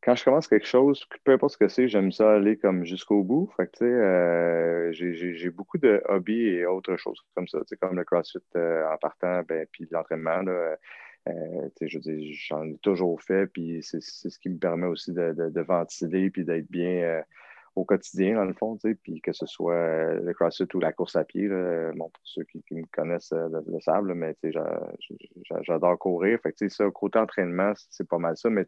[0.00, 3.24] Quand je commence quelque chose, peu importe ce que c'est, j'aime ça aller comme jusqu'au
[3.24, 3.50] bout.
[3.56, 7.96] Fait que, tu sais, euh, j'ai beaucoup de hobbies et autres choses comme ça, comme
[7.96, 10.42] le CrossFit en partant, ben, puis l'entraînement.
[11.28, 11.98] Euh, je
[12.48, 16.44] j'en ai toujours fait, puis c'est ce qui me permet aussi de, de, ventiler puis
[16.44, 17.22] d'être bien euh,
[17.76, 21.16] au quotidien, dans le fond, puis que ce soit euh, le CrossFit ou la course
[21.16, 21.48] à pied.
[21.48, 24.36] bon, pour ceux qui, me connaissent le, savent, mais
[25.62, 26.38] j'adore courir.
[26.42, 28.66] Fait ça, côté entraînement, c'est pas mal ça, mais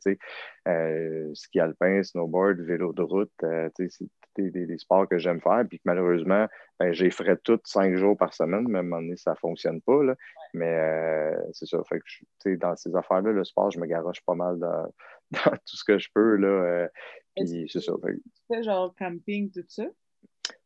[1.34, 3.32] ski alpin, snowboard, vélo de route,
[3.76, 6.46] c'est des, des, sports que j'aime faire, puis que malheureusement,
[6.78, 9.36] ben, j'ai ferais tout cinq jours par semaine, mais à un moment donné, ça ne
[9.36, 10.02] fonctionne pas.
[10.02, 10.14] Là.
[10.54, 11.78] Mais euh, c'est ça.
[11.88, 14.86] Fait que, dans ces affaires-là, le sport, je me garoche pas mal dans,
[15.32, 16.36] tout ce que je peux.
[16.36, 16.88] Là, euh,
[17.36, 17.92] puis c'est ça.
[18.02, 18.14] Fait...
[18.14, 19.84] Tu fais genre camping, tout ça?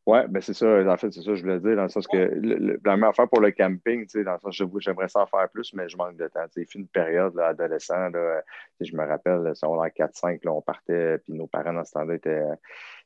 [0.07, 0.67] Oui, ben c'est ça.
[0.67, 3.29] En fait, c'est ça que je voulais dire, dans le sens que la même affaire
[3.29, 6.27] pour le camping, dans le sens j'aimerais ça en faire plus, mais je manque de
[6.27, 6.45] temps.
[6.51, 8.43] C'est une période là, adolescent, là,
[8.81, 12.43] je me rappelle, si on 4-5, on partait, puis nos parents dans ce temps-là étaient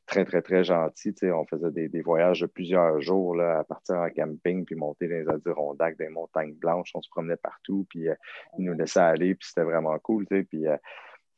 [0.05, 1.13] très, très, très gentils.
[1.23, 5.15] On faisait des, voyages de plusieurs jours là, à partir en camping, puis monter dans
[5.15, 6.91] les Adirondacks, des montagnes blanches.
[6.95, 8.15] On se promenait partout, puis euh,
[8.57, 10.25] ils nous laissaient aller, puis c'était vraiment cool.
[10.25, 10.77] Puis, euh,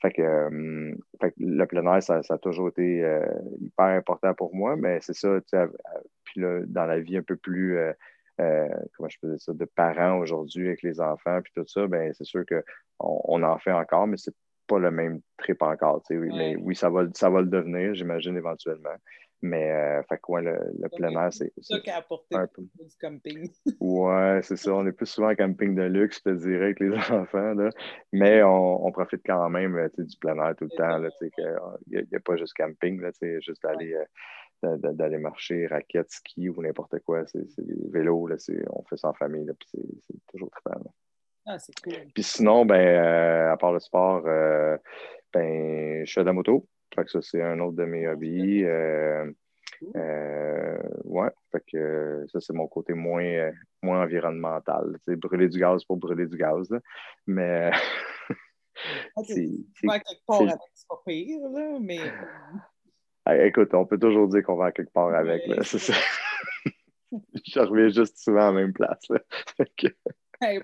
[0.01, 3.03] fait, que, euh, fait, que, le plein air, ça, a toujours été
[3.59, 5.39] hyper important pour moi, mais c'est ça,
[6.23, 7.77] puis là, dans la vie un peu plus,
[8.37, 12.25] comment je peux ça, de parents aujourd'hui avec les enfants, puis tout ça, ben c'est
[12.25, 12.61] sûr qu'on
[12.99, 14.35] on en fait encore, mais c'est
[14.67, 16.03] pas le même trip encore.
[16.09, 18.95] Oui, Mais oui, ça va, ça va le devenir, j'imagine, éventuellement.
[19.43, 21.53] Mais euh, fait quoi, le, le plein air, c'est.
[21.61, 22.63] ça qui a apporté un peu.
[22.63, 23.51] du camping.
[23.79, 24.73] ouais, c'est ça.
[24.73, 27.53] On est plus souvent en camping de luxe, je te dirais, avec les enfants.
[27.53, 27.69] Là.
[28.11, 31.03] Mais on, on, profite quand même du plein air tout le temps.
[31.21, 33.93] Il n'y a, a, pas juste camping, là, juste d'aller.
[33.93, 34.05] Euh,
[34.63, 37.27] d'aller marcher, raquettes, ski ou n'importe quoi.
[37.27, 38.37] C'est des vélos, là,
[38.71, 39.69] on fait ça en famille, puis
[40.01, 40.91] c'est toujours très bien.
[41.47, 42.11] Ah, c'est cool.
[42.13, 44.77] Puis sinon, ben, euh, à part le sport, euh,
[45.33, 46.67] ben, je fais de la moto.
[46.93, 48.65] Fait que ça, c'est un autre de mes hobbies.
[48.65, 49.31] Euh,
[51.05, 54.97] ouais, fait que ça, c'est mon côté moins, moins environnemental.
[55.05, 56.67] C'est brûler du gaz pour brûler du gaz.
[57.27, 57.71] Mais.
[59.25, 59.49] c'est
[59.85, 61.99] pas quelque part avec, c'est pas pire, là, mais.
[63.47, 65.43] écoute, on peut toujours dire qu'on va quelque part avec.
[65.63, 65.93] C'est ça.
[67.13, 69.07] je reviens juste souvent à la même place.
[70.41, 70.59] hey,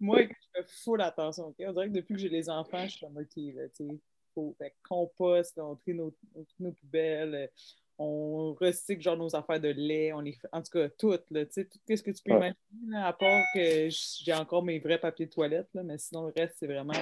[0.00, 1.48] Moi, je fais full attention.
[1.48, 1.66] Okay?
[1.68, 3.98] On dirait que depuis que j'ai les enfants, je suis comme OK, là, tu sais.
[4.34, 6.10] Faut fait compost, on trie nos,
[6.58, 7.50] nos, poubelles,
[7.98, 11.52] on recycle genre nos affaires de lait, on les en tout cas toutes, là, tu
[11.52, 12.56] sais, tout ce que tu peux imaginer,
[12.96, 16.56] à part que j'ai encore mes vrais papiers de toilette, là, mais sinon le reste,
[16.58, 16.94] c'est vraiment.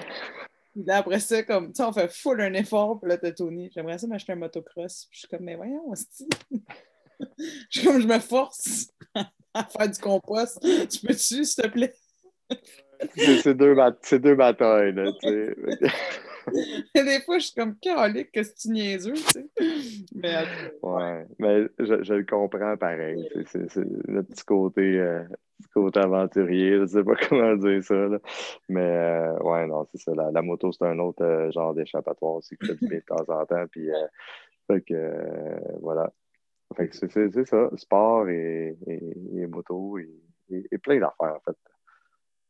[0.74, 3.70] là, après ça, comme, tu sais, on fait full un effort, puis là, t'as Tony,
[3.72, 5.94] j'aimerais ça m'acheter un motocross, puis je suis comme, mais voyons,
[7.70, 8.90] je suis comme, je me force
[9.54, 10.60] à faire du compost.
[10.60, 11.94] Tu peux-tu, s'il te plaît?
[13.16, 13.74] C'est deux,
[14.18, 15.54] deux, batailles, là, tu sais.
[16.94, 19.46] des fois, je suis comme calique que c'est niaiseux, tu sais?
[20.14, 20.44] Mais,
[20.82, 23.28] ouais, mais je, je, le comprends pareil.
[23.46, 25.24] C'est le petit côté, euh,
[25.72, 27.94] côté aventurier, je sais pas comment dire ça.
[27.94, 28.18] Là.
[28.68, 30.12] Mais euh, ouais, non, c'est ça.
[30.14, 33.46] La, moto, c'est un autre euh, genre d'échappatoire aussi que je fais de temps en
[33.46, 33.66] temps.
[33.70, 33.88] Puis,
[34.66, 36.12] fait que, voilà.
[36.76, 40.08] Fait que c'est ça, sport et, et, moto et,
[40.50, 41.56] et, plein d'affaires, en fait.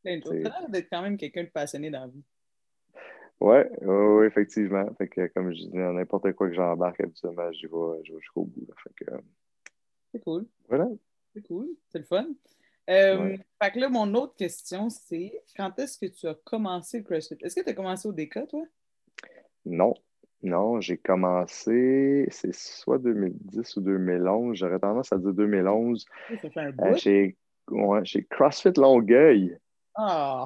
[0.05, 0.33] Choses.
[0.33, 2.25] l'air d'être quand même quelqu'un de passionné dans la vie.
[3.41, 4.87] Oui, ouais, effectivement.
[4.99, 8.67] Fait que, comme je dis, n'importe quoi que j'embarque habituellement, j'y vais, jusqu'au bout.
[8.83, 9.07] Fait
[10.13, 10.47] C'est cool.
[10.69, 10.89] Voilà.
[11.35, 11.69] C'est cool.
[11.89, 12.27] C'est le fun.
[12.91, 17.05] Euh, fait que là, mon autre question, c'est quand est-ce que tu as commencé le
[17.05, 17.37] CrossFit?
[17.41, 18.65] Est-ce que tu as commencé au DK, toi?
[19.65, 19.95] Non.
[20.43, 24.57] Non, j'ai commencé, c'est soit 2010 ou 2011.
[24.57, 26.07] J'aurais tendance à dire 2011.
[26.41, 27.37] Ça fait un euh, chez,
[27.71, 29.57] ouais, chez CrossFit Longueuil.
[29.95, 30.45] Ah!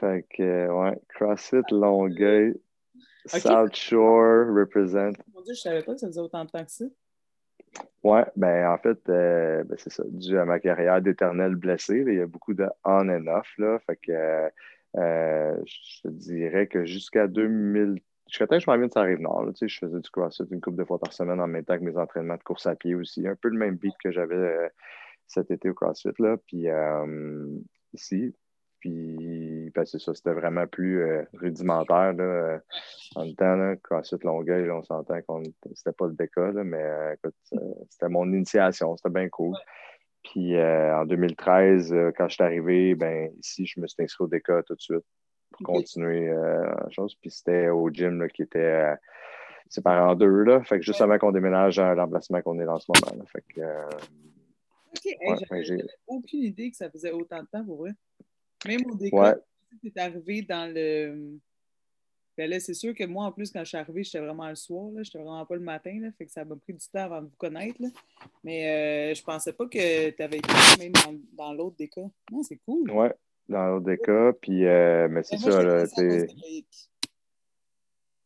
[0.00, 2.54] Fait que, ouais, CrossFit Longueuil,
[3.26, 5.12] South Shore represent.
[5.34, 6.84] Mon Dieu, je savais pas que ça faisait autant de temps que ça.
[8.02, 12.14] Ouais, ben en fait, euh, ben, c'est ça, dû à ma carrière d'éternel blessé, il
[12.14, 13.78] y a beaucoup de on and off, là.
[13.80, 14.50] Fait que
[14.96, 19.20] euh, je te dirais que jusqu'à 2000, jusqu'à temps que je m'en vienne de rive
[19.20, 21.64] nord, tu sais, je faisais du CrossFit une couple de fois par semaine en même
[21.64, 23.26] temps que mes entraînements de course à pied aussi.
[23.26, 24.68] Un peu le même beat que j'avais euh,
[25.26, 26.36] cet été au CrossFit, là.
[26.46, 26.68] Puis
[27.94, 28.34] ici,
[28.80, 32.12] puis, ben, c'est ça, c'était vraiment plus euh, rudimentaire.
[32.12, 32.58] Là, euh,
[33.16, 37.14] en même temps, là, CrossFit Longueuil, on s'entend que c'était pas le déca, mais euh,
[37.14, 37.34] écoute,
[37.90, 39.56] c'était mon initiation, c'était bien cool.
[40.22, 44.62] Puis en 2013, quand je suis arrivé, ben, ici, je me suis inscrit au DECA
[44.64, 45.04] tout de suite
[45.52, 47.14] pour continuer la chose.
[47.20, 48.94] Puis c'était au gym là, qui était
[49.70, 50.42] séparé en deux.
[50.42, 50.62] Là.
[50.64, 53.16] Fait que juste avant qu'on déménage dans l'emplacement qu'on est dans ce moment.
[53.16, 53.24] Là.
[53.32, 53.60] Fait que,
[55.26, 57.92] OK, j'avais aucune idée que ça faisait autant de temps pour vrai.
[58.66, 59.34] Même au décor,
[59.80, 61.38] tu es arrivé dans le.
[62.36, 64.54] Ben là, c'est sûr que moi, en plus, quand je suis arrivée, j'étais vraiment le
[64.54, 64.90] soir.
[64.94, 65.98] Je n'étais vraiment pas le matin.
[66.00, 67.82] Là, fait que ça m'a pris du temps avant de vous connaître.
[67.82, 67.88] Là.
[68.44, 72.02] Mais euh, je pensais pas que tu avais été même dans, dans l'autre déca.
[72.30, 72.88] Non, c'est cool.
[72.92, 73.12] Ouais,
[73.48, 74.32] dans l'autre déca.
[74.40, 75.62] Puis, euh, mais c'est ça.
[75.62, 75.84] Là,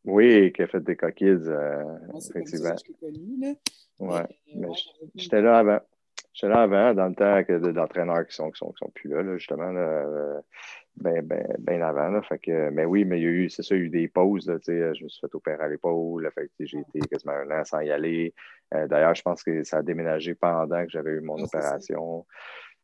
[0.04, 1.85] oui, qui a fait des coquilles, euh,
[2.16, 2.74] effectivement.
[4.00, 4.68] Ouais, mais
[5.14, 5.80] j'étais là avant.
[6.34, 9.22] J'étais là avant, dans le temps d'entraîneurs qui sont, qui, sont, qui sont plus là,
[9.22, 10.40] là justement, là,
[10.96, 12.08] ben, ben, ben avant.
[12.08, 13.84] Là, fait que, mais oui, mais il y a eu, c'est ça, il y a
[13.84, 14.46] eu des pauses.
[14.48, 16.30] Là, je me suis fait opérer à l'épaule.
[16.60, 18.34] J'ai été quasiment un an sans y aller.
[18.74, 22.26] Euh, d'ailleurs, je pense que ça a déménagé pendant que j'avais eu mon opération.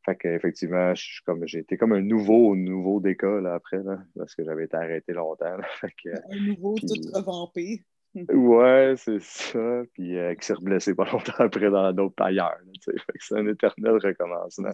[0.04, 0.94] Fait que, effectivement,
[1.26, 4.76] comme, j'ai été comme un nouveau, nouveau déca là, après, là, parce que j'avais été
[4.76, 5.56] arrêté longtemps.
[5.80, 7.82] fait que, un nouveau tout revampé.
[8.33, 9.83] Ouais, c'est ça.
[9.94, 12.59] Puis euh, qui s'est reblessé pas longtemps après dans d'autres ailleurs.
[12.85, 14.72] Fait que c'est un éternel recommencement.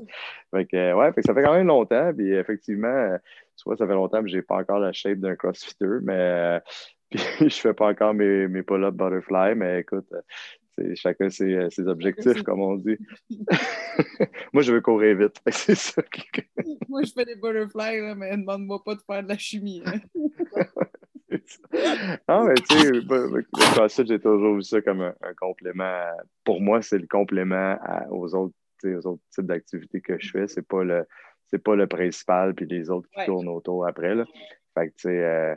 [0.50, 2.12] Fait que, ouais, fait que ça fait quand même longtemps.
[2.14, 3.18] Puis effectivement, euh,
[3.57, 6.61] tu vois, ça fait longtemps que j'ai pas encore la shape d'un crossfitter, mais euh,
[7.11, 10.07] puis, je fais pas encore mes, mes pull-up butterfly, mais écoute,
[10.76, 12.96] c'est chacun ses, ses, objectifs, comme on dit.
[14.52, 15.37] Moi, je veux courir vite.
[15.50, 16.02] C'est ça.
[16.88, 19.83] Moi, je fais des butterflies, mais demande-moi pas de faire de la chimie.
[19.87, 20.00] Hein.
[22.28, 26.04] ah, mais tu sais, le CrossFit, j'ai toujours vu ça comme un, complément.
[26.44, 27.76] pour moi, c'est le complément
[28.11, 28.54] aux, autres,
[28.85, 30.48] aux autres types d'activités que je fais.
[30.48, 31.07] C'est pas le
[31.54, 34.14] c'est pas le principal, puis les autres qui tournent autour après.
[34.14, 34.24] Là.
[34.74, 35.54] Fait que, tu sais, euh,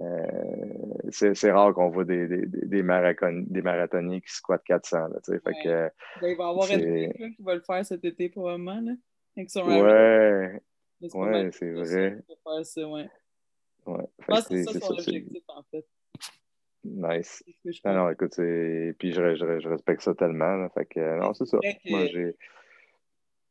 [0.00, 5.08] euh, c'est rare qu'on voit des, des, des, des marathoniens qui squattent 400.
[5.08, 8.28] Là, fait que, ben, il va y avoir un qui va le faire cet été,
[8.28, 8.80] probablement.
[8.80, 8.92] Là,
[9.36, 10.60] avec son ouais,
[11.00, 12.18] ouais c'est vrai.
[12.44, 13.08] Faire ça, ouais.
[13.88, 14.40] Ouais.
[14.48, 15.86] C'est ça son objectif, en fait.
[16.84, 17.42] Nice.
[17.84, 20.68] Ah non, écoute, puis je, je, je, respecte ça tellement.
[20.70, 21.58] Fait que, non, c'est ça.
[21.86, 22.34] Moi, j'ai.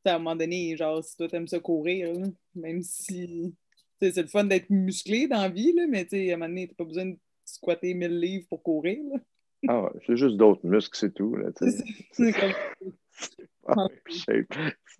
[0.05, 2.13] À un moment donné, genre, si toi, t'aimes ça courir,
[2.55, 3.55] même si.
[3.99, 6.75] C'est le fun d'être musclé dans la vie, là, mais à un moment donné, t'as
[6.75, 8.99] pas besoin de squatter 1000 livres pour courir.
[9.11, 9.19] Là.
[9.67, 11.35] Ah ouais, c'est juste d'autres muscles, c'est tout.
[12.11, 12.53] C'est comme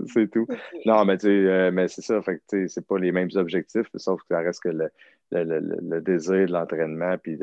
[0.08, 0.47] c'est tout.
[0.86, 2.21] Non, mais, euh, mais c'est ça.
[2.21, 4.89] Fait que c'est pas les mêmes objectifs, sauf que ça reste que le,
[5.32, 7.18] le, le, désir de l'entraînement.
[7.18, 7.38] Puis,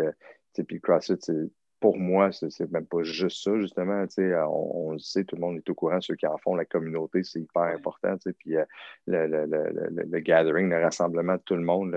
[0.55, 4.07] puis le CrossFit, pour moi, c'est même pas juste ça, justement.
[4.19, 7.23] On, on sait, tout le monde est au courant, ceux qui en font, la communauté,
[7.23, 8.17] c'est hyper important.
[8.39, 8.65] Puis euh,
[9.07, 11.95] le, le, le, le, gathering, le rassemblement de tout le monde,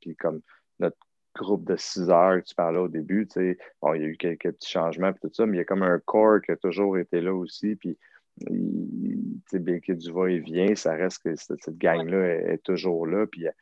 [0.00, 0.40] puis comme
[0.80, 0.96] notre
[1.36, 3.28] groupe de six heures que tu parlais au début,
[3.80, 5.84] bon, il y a eu quelques petits changements, tout ça, mais il y a comme
[5.84, 7.76] un corps qui a toujours été là aussi.
[7.76, 7.96] Puis
[9.52, 13.26] bien qu'il y ait du va-et-vient, ça reste que cette, gang-là est, toujours là.
[13.26, 13.52] Puis euh,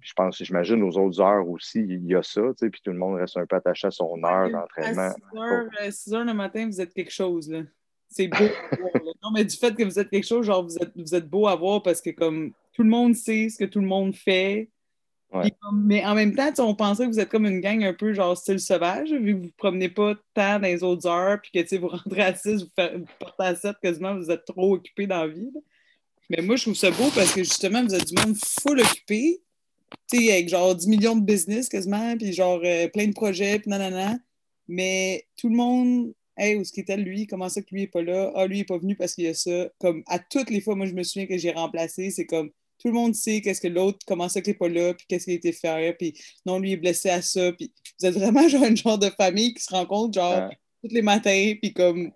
[0.00, 3.16] je pense, j'imagine aux autres heures aussi, il y a ça, puis tout le monde
[3.16, 5.12] reste un peu attaché à son heure d'entraînement.
[5.78, 7.62] À 6 heures, le matin, vous êtes quelque chose, là.
[8.10, 10.78] C'est beau à voir, Non, mais du fait que vous êtes quelque chose, genre, vous
[10.78, 13.64] êtes, vous êtes beau à voir parce que, comme, tout le monde sait ce que
[13.64, 14.70] tout le monde fait.
[15.74, 18.36] mais en même temps, on pensait que vous êtes comme une gang un peu genre
[18.36, 21.76] style sauvage, vu que vous ne promenez pas tant dans les autres heures, puis que
[21.76, 25.26] vous rentrez à 6, vous, vous, partez à 7, quasiment vous êtes trop occupé dans
[25.26, 25.52] la vie.
[26.28, 29.40] Mais moi, je trouve ça beau parce que justement, vous êtes du monde full occupé,
[30.10, 33.58] tu sais, avec genre 10 millions de business quasiment, puis genre euh, plein de projets,
[33.58, 34.16] puis nanana.
[34.68, 37.26] Mais tout le monde, hey, où est-ce qu'il était lui?
[37.26, 38.30] Comment ça que lui n'est pas là?
[38.34, 39.70] Ah, lui n'est pas venu parce qu'il y a ça.
[39.78, 42.88] Comme à toutes les fois, moi, je me souviens que j'ai remplacé, c'est comme tout
[42.88, 45.32] le monde sait qu'est-ce que l'autre, comment ça qu'il n'est pas là, puis qu'est-ce qu'il
[45.32, 46.14] a été fait, puis
[46.46, 47.52] non, lui est blessé à ça.
[47.52, 50.50] Puis vous êtes vraiment genre une genre de famille qui se rencontre genre
[50.82, 52.12] tous les matins, puis comme,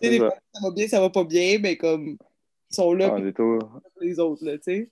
[0.00, 2.16] tu sais, ça va bien, ça va pas bien, mais comme
[2.70, 3.12] sont là.
[3.12, 3.58] On est au...
[4.00, 4.90] les autres, là, tu sais.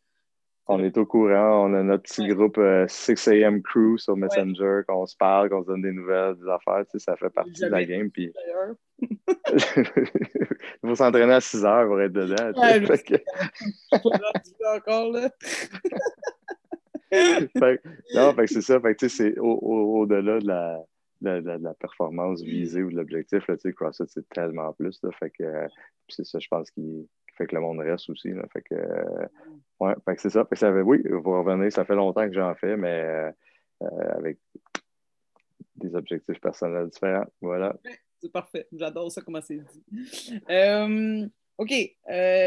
[0.71, 4.83] On est au courant, on a notre petit groupe 6 euh, AM Crew sur Messenger,
[4.87, 7.63] qu'on se parle, qu'on se donne des nouvelles, des affaires, tu sais, ça fait partie
[7.63, 8.11] de la game.
[8.11, 8.31] Puis...
[10.83, 12.61] Il faut s'entraîner à 6 heures pour être dedans.
[12.61, 13.15] Ouais, fait que...
[14.77, 15.31] encore, là.
[17.11, 17.83] fait,
[18.15, 18.79] non, fait que c'est ça.
[18.81, 20.85] Fait que, c'est au-delà au, de, la,
[21.23, 23.45] de, de, la performance visée ou de l'objectif.
[23.47, 24.99] Tu sais, CrossFit, c'est tellement plus.
[25.03, 25.67] Là, fait que
[26.09, 27.07] c'est ça, je pense, qu'il
[27.39, 28.31] fait que le monde reste aussi.
[28.31, 28.43] Là.
[28.53, 29.27] Fait que, euh,
[29.81, 30.45] ouais, fait que c'est ça.
[30.45, 33.31] Fait que ça avait, oui, vous revenez, ça fait longtemps que j'en fais, mais euh,
[33.83, 34.39] euh, avec
[35.77, 37.27] des objectifs personnels différents.
[37.41, 37.77] Voilà.
[38.21, 38.67] C'est parfait.
[38.73, 41.31] J'adore ça, comment c'est dit.
[41.57, 41.73] OK.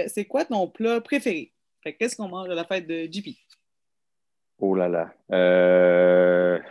[0.08, 1.54] c'est quoi ton plat préféré?
[1.82, 3.30] Fait qu'est-ce qu'on mange à la fête de JP?
[4.60, 6.62] Oh là là.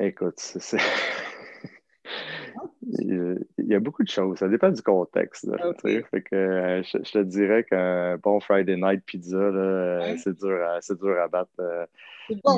[0.00, 0.78] Écoute, c'est.
[2.84, 4.38] Il y a beaucoup de choses.
[4.38, 5.48] Ça dépend du contexte.
[6.10, 10.80] fait que, euh, je, te dirais qu'un bon Friday night pizza, euh, c'est dur, à,
[10.80, 11.52] dur à battre.
[11.60, 11.86] Euh,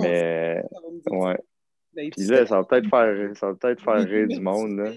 [0.01, 0.63] mais
[1.11, 1.39] ouais.
[1.95, 4.79] Ben, Puis là, ça va peut-être faire, ça va peut-être faire rire du monde.
[4.79, 4.93] Là.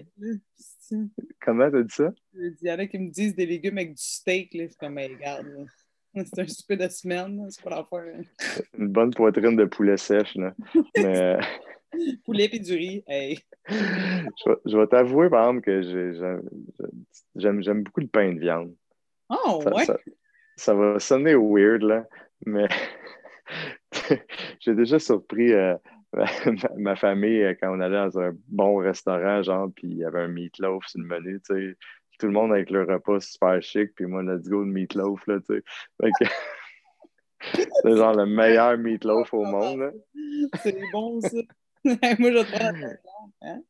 [1.42, 2.12] Comment t'as dit ça?
[2.34, 4.50] Il y en a qui me disent des légumes avec du steak.
[4.54, 5.46] C'est comme, hey, regarde.
[6.16, 8.22] C'est un super de semaine, c'est pas l'affaire.
[8.76, 10.34] Une bonne poitrine de poulet sèche.
[10.36, 10.56] Là.
[10.98, 11.38] Mais...
[12.26, 13.39] Poulet et du riz, hey.
[13.69, 15.82] Je vais, t'avouer, par exemple, que
[17.36, 18.73] j'aime beaucoup le pain de viande.
[19.30, 19.86] Oh, ouais?
[20.56, 22.06] Ça, va sonner weird, là,
[22.45, 22.67] mais
[24.60, 25.76] j'ai déjà surpris euh,
[26.78, 30.21] ma, famille euh, quand on allait dans un bon restaurant, genre, puis il y avait
[30.21, 31.78] un meatloaf sur le menu, tu sais.
[32.19, 35.39] Tout le monde avec le repas super chic, puis moi, let's go, le meatloaf, là,
[35.39, 35.63] tu
[36.02, 36.12] sais.
[37.84, 39.91] C'est genre le meilleur meatloaf au monde, là.
[40.63, 41.38] C'est bon, ça.
[42.19, 42.63] Moi, je te
[43.41, 43.62] hein?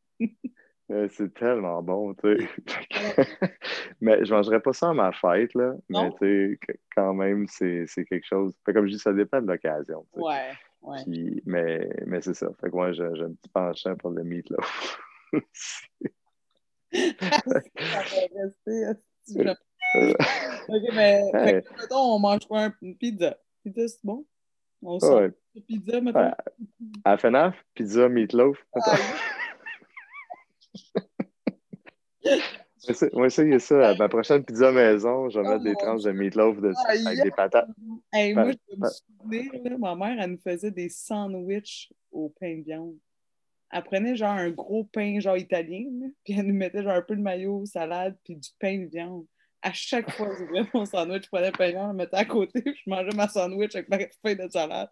[0.92, 2.50] euh, C'est tellement bon, tu sais.
[4.02, 5.76] mais je ne mangerais pas ça à ma fête, là.
[5.90, 8.54] Mais tu sais, quand même, c'est quelque chose.
[8.66, 10.06] comme je dis, ça dépend de l'occasion.
[10.16, 10.52] Ouais,
[10.82, 11.04] ouais.
[11.46, 12.50] mais mais c'est ça.
[12.60, 14.58] Fait que moi, j'ai un petit penchant pour le meat, là.
[20.70, 21.62] ok, mais hey.
[21.78, 22.72] mettons, on mange quoi?
[22.82, 23.38] Une pizza.
[23.64, 24.26] Pizza, c'est bon?
[24.82, 25.32] On sort ouais.
[25.68, 26.36] pizza, maintenant.
[27.04, 28.58] À FNAF, pizza, meatloaf.
[33.14, 33.90] Moi, ça, il y a ça.
[33.90, 37.24] À ma prochaine pizza maison, je vais oh mettre des tranches de meatloaf dessus avec
[37.24, 37.70] des patates.
[38.14, 42.58] Hey, moi, je me souvenir, là, ma mère, elle nous faisait des sandwichs au pain
[42.58, 42.96] de viande.
[43.72, 45.86] Elle prenait genre un gros pain genre italien,
[46.24, 49.26] puis elle nous mettait genre un peu de maillot, salade, puis du pain de viande
[49.68, 52.26] à chaque fois que j'ouvrais mon sandwich, je prenais le pain, je le mettais à
[52.26, 54.88] côté, puis je mangeais ma sandwich avec ma feuille de salade.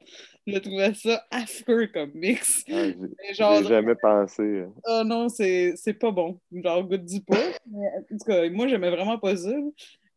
[0.45, 2.63] Je trouvais ça affreux comme mix.
[2.69, 2.88] Ah,
[3.31, 4.65] j'ai jamais pensé.
[4.83, 6.39] Ah oh non, c'est pas bon.
[6.51, 7.38] Genre, goûte du pas.
[7.38, 9.53] en tout cas, moi, j'aimais vraiment pas ça.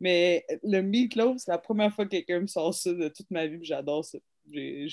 [0.01, 3.47] Mais le meatloaf, c'est la première fois que quelqu'un me sort ça de toute ma
[3.47, 4.19] vie, j'adore ça.
[4.53, 4.89] Je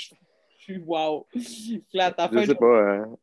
[0.60, 1.28] suis wow.
[1.93, 3.17] Là, je sais pas, hein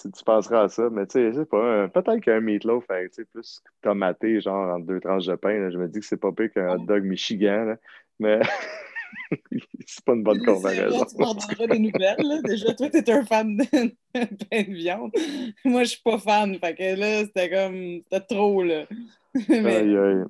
[0.00, 3.12] tu, tu, penseras à ça, mais tu sais, je sais pas, peut-être qu'un meatloaf avec
[3.32, 6.52] plus tomaté, genre entre deux tranches de pain, je me dis que c'est pas pire
[6.52, 7.76] qu'un hot dog Michigan, là,
[8.18, 8.40] mais
[9.86, 11.04] c'est pas une bonne comparaison.
[11.04, 12.40] tu m'en des nouvelles, là.
[12.42, 13.64] Déjà, toi, t'es un fan de
[14.12, 15.12] pain de viande.
[15.64, 18.84] Moi, je suis pas fan, fait que là, c'était comme, c'était trop, là.
[19.48, 19.76] mais...
[19.76, 20.24] Aïe, aïe.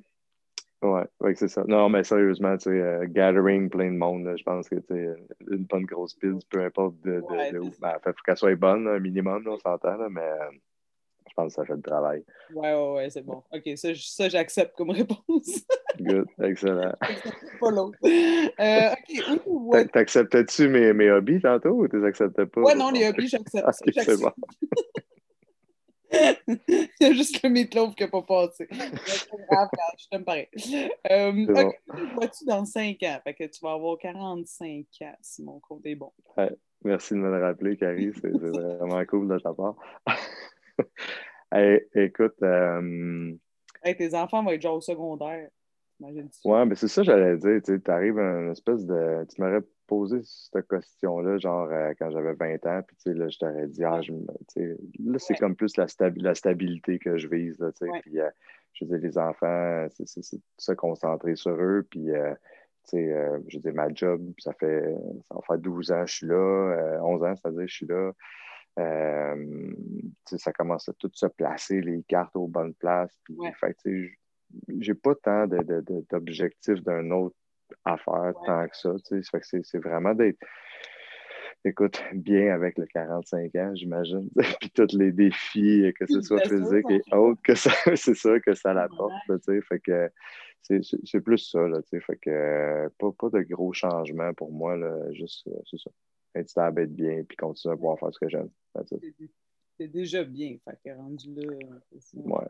[0.93, 1.63] Ouais, ouais c'est ça.
[1.67, 5.09] Non, mais sérieusement, tu sais, euh, gathering plein de monde, je pense que tu
[5.49, 7.21] une bonne grosse pile, peu importe de,
[7.51, 7.71] de, où.
[7.79, 10.51] Ben, faut qu'elle soit bonne, un minimum, on s'entend, mais euh,
[11.27, 12.23] je pense que ça fait le travail.
[12.53, 13.43] Ouais, ouais, ouais, c'est bon.
[13.51, 15.19] OK, ça, ça j'accepte comme réponse.
[15.99, 16.93] Good, excellent.
[17.59, 17.97] pas l'autre.
[18.03, 18.91] Euh,
[19.73, 22.61] OK, T'acceptais-tu mes, mes hobbies tantôt ou tu les acceptais pas?
[22.61, 23.65] Ouais, non, les hobbies, j'accepte.
[23.83, 24.31] C'est bon.
[26.11, 28.67] Il y a juste le meatloaf qui n'a pas passé.
[28.71, 30.47] je t'aime pareil.
[31.11, 31.81] Euh, ok,
[32.15, 33.19] vois-tu dans 5 ans?
[33.23, 36.11] Fait que tu vas avoir 45 ans si mon compte est bon.
[36.83, 38.11] merci de me le rappeler, Carrie.
[38.21, 39.75] C'est vraiment cool de ta part.
[41.95, 42.41] écoute.
[42.43, 43.33] Euh...
[43.83, 45.49] tes enfants vont être genre au secondaire.
[46.43, 47.61] Ouais, mais c'est ça j'allais dire.
[47.63, 49.25] Tu arrives à une espèce de.
[49.33, 53.67] Tu m'aurais posé cette question-là, genre euh, quand j'avais 20 ans, puis là, je t'aurais
[53.67, 55.85] dit, ah, je, là, c'est comme plus la,
[56.17, 57.59] la, stabilité que je vise.
[57.59, 57.71] Là,
[58.01, 58.29] Puis, euh,
[58.73, 61.85] je veux dire, les enfants, c'est se concentrer sur eux.
[61.89, 62.33] Puis, euh,
[62.93, 64.95] euh, je veux dire, ma job, ça fait,
[65.27, 67.87] ça va faire 12 ans que je suis là, 11 ans, c'est-à-dire que je suis
[67.87, 68.11] là.
[70.25, 73.17] ça commence à tout se placer, les cartes aux bonnes places.
[73.23, 73.77] Puis, fait,
[74.79, 77.35] j'ai pas tant d'objectifs d'un autre
[77.83, 78.95] affaire tant que ça.
[79.63, 80.39] C'est vraiment d'être,
[81.63, 84.29] écoute, bien avec le 45 ans, j'imagine.
[84.61, 88.53] Puis tous les défis, que ce soit physique et autres, que ça, c'est ça que
[88.53, 89.13] ça l'apporte.
[89.67, 90.11] Fait que
[90.61, 91.67] c'est plus ça.
[91.67, 94.75] Là, fait que pas, pas de gros changements pour moi.
[94.75, 95.91] Là, juste, euh, c'est ça.
[96.35, 98.49] Être stable, être bien, puis continuer à pouvoir faire ce que j'aime.
[99.77, 100.57] C'est déjà bien.
[100.65, 101.53] Fait que rendu là.
[102.13, 102.47] Ouais.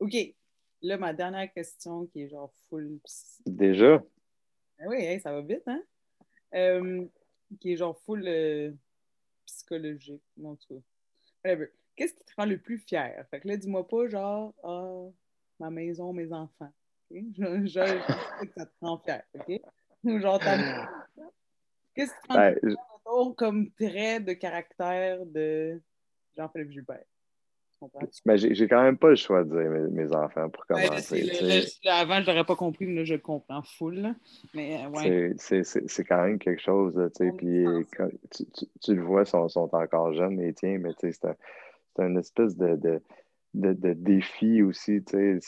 [0.00, 0.14] OK.
[0.86, 3.00] Là, ma dernière question qui est genre full.
[3.44, 4.00] Déjà?
[4.78, 5.82] Ben oui, ça va vite, hein?
[6.54, 7.04] Euh,
[7.58, 8.70] qui est genre full euh,
[9.46, 10.82] psychologique, tout
[11.42, 11.56] cas.
[11.96, 13.26] Qu'est-ce qui te rend le plus fier?
[13.32, 15.08] Fait que là, dis-moi pas genre, ah,
[15.58, 16.72] ma maison, mes enfants.
[17.10, 18.02] Je, je,
[18.38, 19.60] sais que ça te rend fier, OK?
[20.04, 20.56] Ou genre ta
[21.94, 25.82] Qu'est-ce qui te rend ben, le plus comme trait de caractère de
[26.36, 27.04] Jean-Philippe Gilbert?
[28.24, 31.30] Mais j'ai quand même pas le choix de dire mes, enfants pour commencer.
[31.86, 34.14] avant, je l'aurais pas compris, mais là, je comprends full.
[34.54, 35.34] Mais, euh, ouais.
[35.38, 36.94] C'est quand même quelque chose.
[37.36, 37.64] puis,
[38.82, 41.36] tu, le vois, ils sont, sont, encore jeunes, les tiens, mais c'est un,
[41.98, 43.00] une espèce de, de,
[43.56, 45.00] de, défi aussi.
[45.00, 45.40] Puis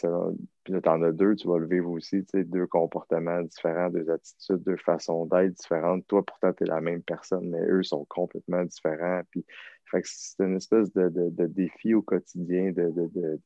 [0.73, 2.25] là, tu en as deux, tu vas le vivre aussi.
[2.35, 6.07] Deux comportements différents, deux attitudes, deux façons d'être différentes.
[6.07, 9.21] Toi, pourtant, tu es la même personne, mais eux sont complètement différents.
[9.31, 9.45] Puis,
[9.91, 13.41] fait que c'est une espèce de, de, défi au quotidien, de, de,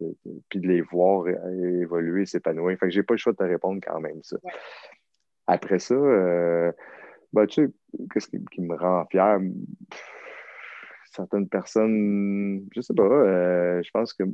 [0.49, 2.77] puis de les voir évoluer, s'épanouir.
[2.79, 4.37] Fait que j'ai pas le choix de te répondre quand même ça.
[5.47, 6.73] Après ça, euh,
[7.33, 7.73] ben, tu sais,
[8.13, 9.39] qu'est-ce qui, me rend fier?
[11.15, 14.25] Certaines personnes, je sais pas, euh, je pense que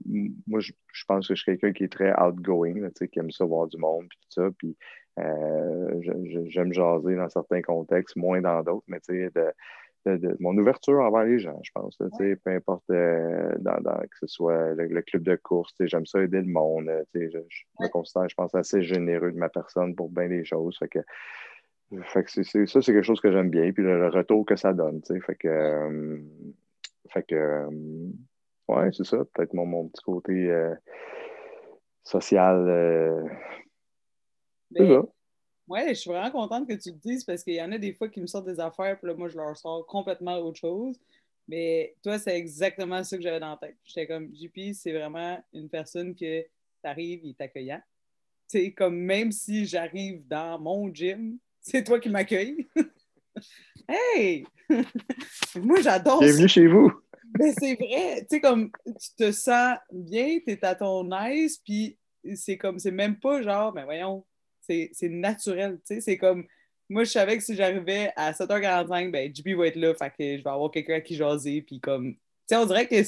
[0.46, 0.72] moi, je,
[1.06, 3.78] pense que je suis quelqu'un qui est très outgoing, sais, qui aime ça voir du
[3.78, 4.76] monde, puis tout ça, puis
[5.18, 6.00] euh,
[6.46, 9.30] j'aime jaser dans certains contextes, moins dans d'autres, mais tu sais,
[10.06, 11.98] de, de, mon ouverture envers les gens, je pense.
[12.18, 16.46] Peu importe euh, dans, que ce soit le, club de course, j'aime ça aider le
[16.46, 16.88] monde.
[17.14, 20.78] Je, je me considère, je pense, assez généreux de ma personne pour bien des choses.
[20.78, 21.00] Fait que,
[22.02, 23.72] fait que c'est, ça, c'est quelque chose que j'aime bien.
[23.72, 25.00] Puis le, retour que ça donne.
[25.04, 26.18] Fait que, euh,
[27.08, 27.68] fait que euh,
[28.68, 29.24] ouais, c'est ça.
[29.34, 30.52] Peut-être mon, mon petit côté
[32.04, 33.28] social.
[34.74, 35.02] c'est ça.
[35.68, 37.92] Ouais, je suis vraiment contente que tu le dises parce qu'il y en a des
[37.92, 40.98] fois qui me sortent des affaires, puis là, moi, je leur sors complètement autre chose.
[41.46, 43.76] Mais toi, c'est exactement ça que j'avais dans la tête.
[43.84, 46.44] J'étais comme, JP, c'est vraiment une personne que
[46.82, 47.82] t'arrives, il est accueillant.
[48.48, 52.66] Tu comme même si j'arrive dans mon gym, c'est toi qui m'accueilles.
[53.88, 54.44] Hey!
[55.56, 56.92] moi, j'adore Bienvenue chez vous!
[57.38, 61.58] Mais c'est vrai, tu sais, comme tu te sens bien, tu es à ton aise,
[61.58, 61.98] puis
[62.34, 64.24] c'est comme, c'est même pas genre, ben voyons,
[64.60, 66.46] c'est naturel, tu sais, c'est comme,
[66.88, 70.38] moi, je savais que si j'arrivais à 7h45, ben, JP va être là, fait que
[70.38, 73.02] je vais avoir quelqu'un à qui jaser, puis comme, tu sais, on dirait que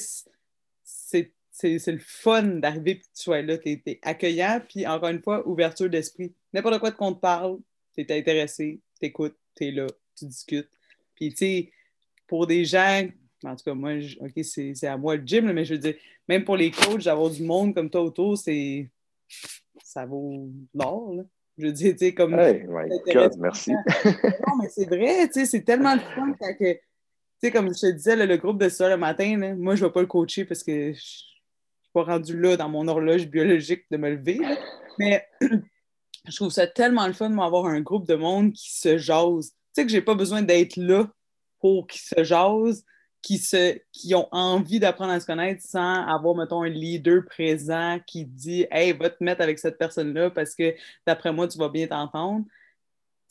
[0.83, 5.47] c'est le fun d'arriver que tu sois là, tu es, accueillant, puis encore une fois,
[5.47, 6.33] ouverture d'esprit.
[6.53, 7.57] N'importe quoi qu'on te parle,
[7.95, 9.87] tu es intéressé, tu écoutes, tu es là,
[10.21, 10.69] tu discutes.
[11.15, 11.71] Puis, tu sais,
[12.27, 13.07] pour des gens,
[13.43, 15.95] en tout cas, moi, OK, c'est à moi le gym, mais je veux dire,
[16.27, 18.89] même pour les coachs, d'avoir du monde comme toi autour, c'est
[19.83, 21.23] ça vaut l'or, là.
[21.57, 22.33] Je veux dire, tu sais, comme.
[22.39, 23.71] Hey, my God, merci.
[24.05, 26.73] non, mais c'est vrai, tu sais, c'est tellement de fun que.
[26.73, 26.79] Tu
[27.47, 29.93] sais, comme je te disais, le groupe de ça le matin, moi, je ne vais
[29.93, 33.83] pas le coacher parce que je ne suis pas rendu là dans mon horloge biologique
[33.91, 34.39] de me lever.
[34.97, 35.27] Mais
[36.27, 39.53] je trouve ça tellement le fun d'avoir un groupe de monde qui se jase.
[39.73, 41.09] Tu sais, que j'ai pas besoin d'être là
[41.59, 42.83] pour qu'ils se jase.
[43.21, 43.77] qui, se,
[44.15, 48.93] ont envie d'apprendre à se connaître sans avoir, mettons, un leader présent qui dit Hey,
[48.93, 52.45] va te mettre avec cette personne-là parce que d'après moi, tu vas bien t'entendre.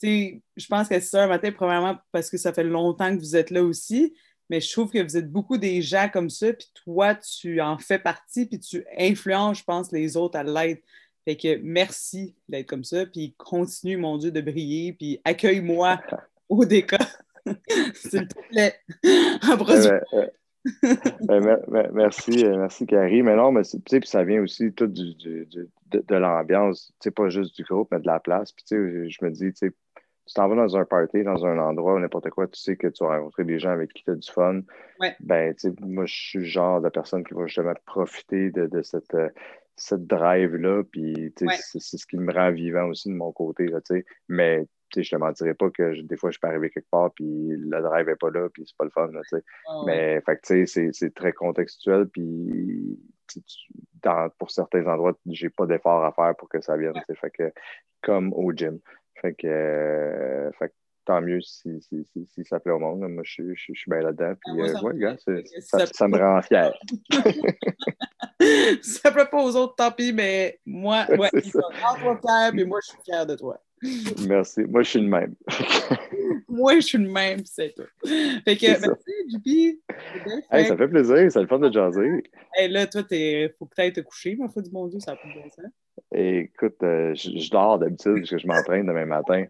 [0.03, 3.51] Je pense que c'est ça, matin, premièrement, parce que ça fait longtemps que vous êtes
[3.51, 4.13] là aussi,
[4.49, 7.77] mais je trouve que vous êtes beaucoup des gens comme ça, puis toi, tu en
[7.77, 10.83] fais partie, puis tu influences, je pense, les autres à l'être.
[11.25, 16.01] Fait que merci d'être comme ça, puis continue, mon Dieu, de briller, puis accueille-moi
[16.51, 16.99] au décor.
[17.95, 18.75] S'il te plaît.
[21.93, 23.23] merci, euh, merci Carrie.
[23.23, 27.63] Mais non, mais puis ça vient aussi tout du, de, de l'ambiance, pas juste du
[27.63, 28.51] groupe, mais de la place.
[28.51, 29.73] Puis je me dis, tu
[30.35, 33.17] t'en vas dans un party, dans un endroit, n'importe quoi, tu sais que tu vas
[33.17, 34.61] rencontrer des gens avec qui tu as du fun.
[35.19, 39.29] Ben, moi, je suis le genre de personne qui va justement profiter de, cette, euh,
[39.75, 40.83] cette drive-là.
[40.91, 43.65] Puis, c'est ce qui me rend vivant aussi de mon côté.
[43.65, 43.79] Là,
[44.27, 47.81] mais je te mentirais pas que des fois, je peux arriver quelque part, puis le
[47.81, 49.07] drive n'est pas là, puis c'est pas le fun.
[49.07, 49.21] Là,
[49.85, 52.99] Mais fait c'est très contextuel, puis
[54.37, 56.93] pour certains endroits, j'ai pas d'effort à faire pour que ça vienne.
[57.15, 57.51] Fait que,
[58.01, 58.79] comme au gym.
[59.21, 60.73] Fait que, euh, fait
[61.05, 62.99] tant mieux si, si, si, ça plaît au monde.
[63.01, 64.33] Moi, je, je, je suis bien là-dedans.
[64.35, 65.15] Puis, ah, ouais, gars,
[65.59, 66.73] ça, ça, me rend fier.
[68.81, 72.65] ça plaît pas aux autres, tant pis, mais moi, ouais, ils sont toi fier, mais
[72.65, 73.59] moi, je suis fier de toi.
[74.27, 74.61] Merci.
[74.61, 75.35] Moi, je suis le même.
[76.47, 77.83] Moi, je suis le même, c'est tout.
[78.43, 79.79] Fait que, merci, JP.
[80.51, 82.23] Hey, ça fait plaisir, c'est le fun de jaser.
[82.55, 85.15] Hey, là, toi, il faut peut-être te coucher, ma foi du bon Dieu, ça a
[85.15, 85.49] plus de bon
[86.13, 89.45] Écoute, euh, je, dors d'habitude parce que je m'entraîne demain matin.